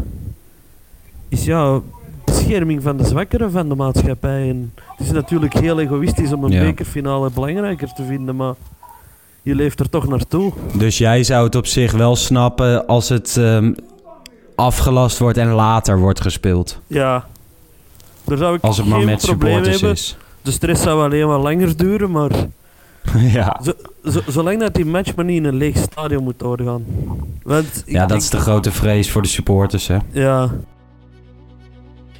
is 1.29 1.45
ja, 1.45 1.79
bescherming 2.25 2.83
van 2.83 2.97
de 2.97 3.05
zwakkeren 3.05 3.51
van 3.51 3.69
de 3.69 3.75
maatschappij. 3.75 4.49
En 4.49 4.71
het 4.97 5.05
is 5.07 5.11
natuurlijk 5.11 5.53
heel 5.53 5.79
egoïstisch 5.79 6.33
om 6.33 6.43
een 6.43 6.51
Ja. 6.51 6.59
bekerfinale 6.63 7.29
belangrijker 7.33 7.93
te 7.93 8.03
vinden, 8.03 8.35
maar 8.35 8.53
je 9.41 9.55
leeft 9.55 9.79
er 9.79 9.89
toch 9.89 10.07
naartoe. 10.07 10.51
Dus 10.77 10.97
jij 10.97 11.23
zou 11.23 11.45
het 11.45 11.55
op 11.55 11.65
zich 11.65 11.91
wel 11.91 12.15
snappen 12.15 12.87
als 12.87 13.09
het 13.09 13.37
ehm, 13.37 13.73
afgelast 14.55 15.17
wordt 15.19 15.37
en 15.37 15.47
later 15.51 15.99
wordt 15.99 16.21
gespeeld. 16.21 16.79
Ja, 16.87 17.27
daar 18.23 18.37
zou 18.37 18.55
ik 18.55 18.61
Als 18.63 18.77
het 18.77 18.85
maar 18.85 18.97
geen 18.97 19.07
met 19.07 19.21
supporters 19.21 19.69
hebben. 19.69 19.91
is. 19.91 20.17
De 20.41 20.51
stress 20.51 20.81
zou 20.83 21.03
alleen 21.03 21.27
wat 21.27 21.41
langer 21.43 21.77
duren, 21.77 22.11
maar 22.11 22.31
ja. 23.17 23.59
zo, 23.63 23.71
zo- 24.09 24.21
zolang 24.27 24.59
dat 24.59 24.73
die 24.73 24.85
match 24.85 25.15
maar 25.15 25.25
niet 25.25 25.37
in 25.37 25.45
een 25.45 25.55
leeg 25.55 25.77
stadion 25.77 26.23
moet 26.23 26.39
doorgaan. 26.39 26.83
Want 27.43 27.83
ja, 27.85 28.05
dat 28.05 28.21
is 28.21 28.29
de 28.29 28.37
grote 28.39 28.71
vrees 28.71 29.11
voor 29.11 29.21
de 29.21 29.27
supporters, 29.27 29.87
hè? 29.87 29.97
Ja, 30.11 30.49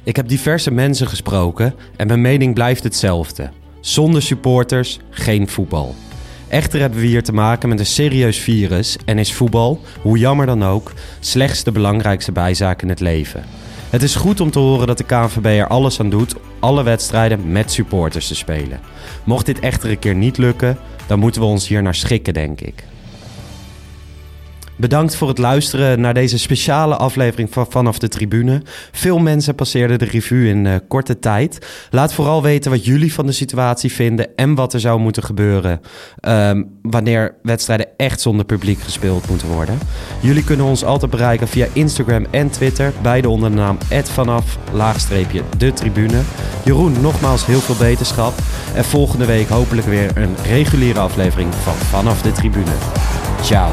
Ik 0.02 0.16
heb 0.16 0.28
diverse 0.28 0.70
mensen 0.70 1.06
gesproken 1.08 1.74
en 1.96 2.06
mijn 2.06 2.20
mening 2.20 2.54
blijft 2.54 2.82
hetzelfde. 2.84 3.50
Zonder 3.80 4.22
supporters 4.22 4.98
geen 5.10 5.48
voetbal. 5.48 5.94
Echter 6.54 6.80
hebben 6.80 7.00
we 7.00 7.06
hier 7.06 7.22
te 7.22 7.32
maken 7.32 7.68
met 7.68 7.78
een 7.78 7.86
serieus 7.86 8.38
virus 8.38 8.96
en 9.04 9.18
is 9.18 9.32
voetbal, 9.32 9.80
hoe 10.02 10.18
jammer 10.18 10.46
dan 10.46 10.64
ook, 10.64 10.92
slechts 11.20 11.64
de 11.64 11.72
belangrijkste 11.72 12.32
bijzaak 12.32 12.82
in 12.82 12.88
het 12.88 13.00
leven. 13.00 13.44
Het 13.90 14.02
is 14.02 14.14
goed 14.14 14.40
om 14.40 14.50
te 14.50 14.58
horen 14.58 14.86
dat 14.86 14.98
de 14.98 15.04
KNVB 15.04 15.44
er 15.44 15.66
alles 15.66 16.00
aan 16.00 16.10
doet 16.10 16.34
alle 16.60 16.82
wedstrijden 16.82 17.52
met 17.52 17.72
supporters 17.72 18.28
te 18.28 18.34
spelen. 18.34 18.80
Mocht 19.24 19.46
dit 19.46 19.60
echter 19.60 19.90
een 19.90 19.98
keer 19.98 20.14
niet 20.14 20.38
lukken, 20.38 20.78
dan 21.06 21.18
moeten 21.18 21.40
we 21.40 21.46
ons 21.46 21.68
hier 21.68 21.82
naar 21.82 21.94
schikken, 21.94 22.34
denk 22.34 22.60
ik. 22.60 22.84
Bedankt 24.76 25.16
voor 25.16 25.28
het 25.28 25.38
luisteren 25.38 26.00
naar 26.00 26.14
deze 26.14 26.38
speciale 26.38 26.96
aflevering 26.96 27.52
van 27.52 27.66
Vanaf 27.68 27.98
de 27.98 28.08
Tribune. 28.08 28.62
Veel 28.92 29.18
mensen 29.18 29.54
passeerden 29.54 29.98
de 29.98 30.04
revue 30.04 30.48
in 30.48 30.66
eh, 30.66 30.74
korte 30.88 31.18
tijd. 31.18 31.66
Laat 31.90 32.12
vooral 32.12 32.42
weten 32.42 32.70
wat 32.70 32.84
jullie 32.84 33.14
van 33.14 33.26
de 33.26 33.32
situatie 33.32 33.92
vinden 33.92 34.36
en 34.36 34.54
wat 34.54 34.72
er 34.72 34.80
zou 34.80 35.00
moeten 35.00 35.22
gebeuren 35.22 35.80
ehm, 36.20 36.62
wanneer 36.82 37.34
wedstrijden 37.42 37.86
echt 37.96 38.20
zonder 38.20 38.44
publiek 38.46 38.80
gespeeld 38.80 39.28
moeten 39.28 39.48
worden. 39.48 39.78
Jullie 40.20 40.44
kunnen 40.44 40.66
ons 40.66 40.84
altijd 40.84 41.10
bereiken 41.10 41.48
via 41.48 41.66
Instagram 41.72 42.26
en 42.30 42.50
Twitter, 42.50 42.92
beide 43.02 43.28
onder 43.28 43.50
de 43.50 43.56
naam 43.56 43.78
vanaf 44.02 44.58
de 45.58 45.72
tribune. 45.72 46.20
Jeroen, 46.64 47.00
nogmaals 47.00 47.46
heel 47.46 47.60
veel 47.60 47.76
beterschap. 47.76 48.32
En 48.74 48.84
volgende 48.84 49.26
week 49.26 49.48
hopelijk 49.48 49.86
weer 49.86 50.10
een 50.16 50.36
reguliere 50.44 51.00
aflevering 51.00 51.54
van 51.54 51.74
Vanaf 51.74 52.22
de 52.22 52.32
Tribune. 52.32 52.72
Ciao. 53.42 53.72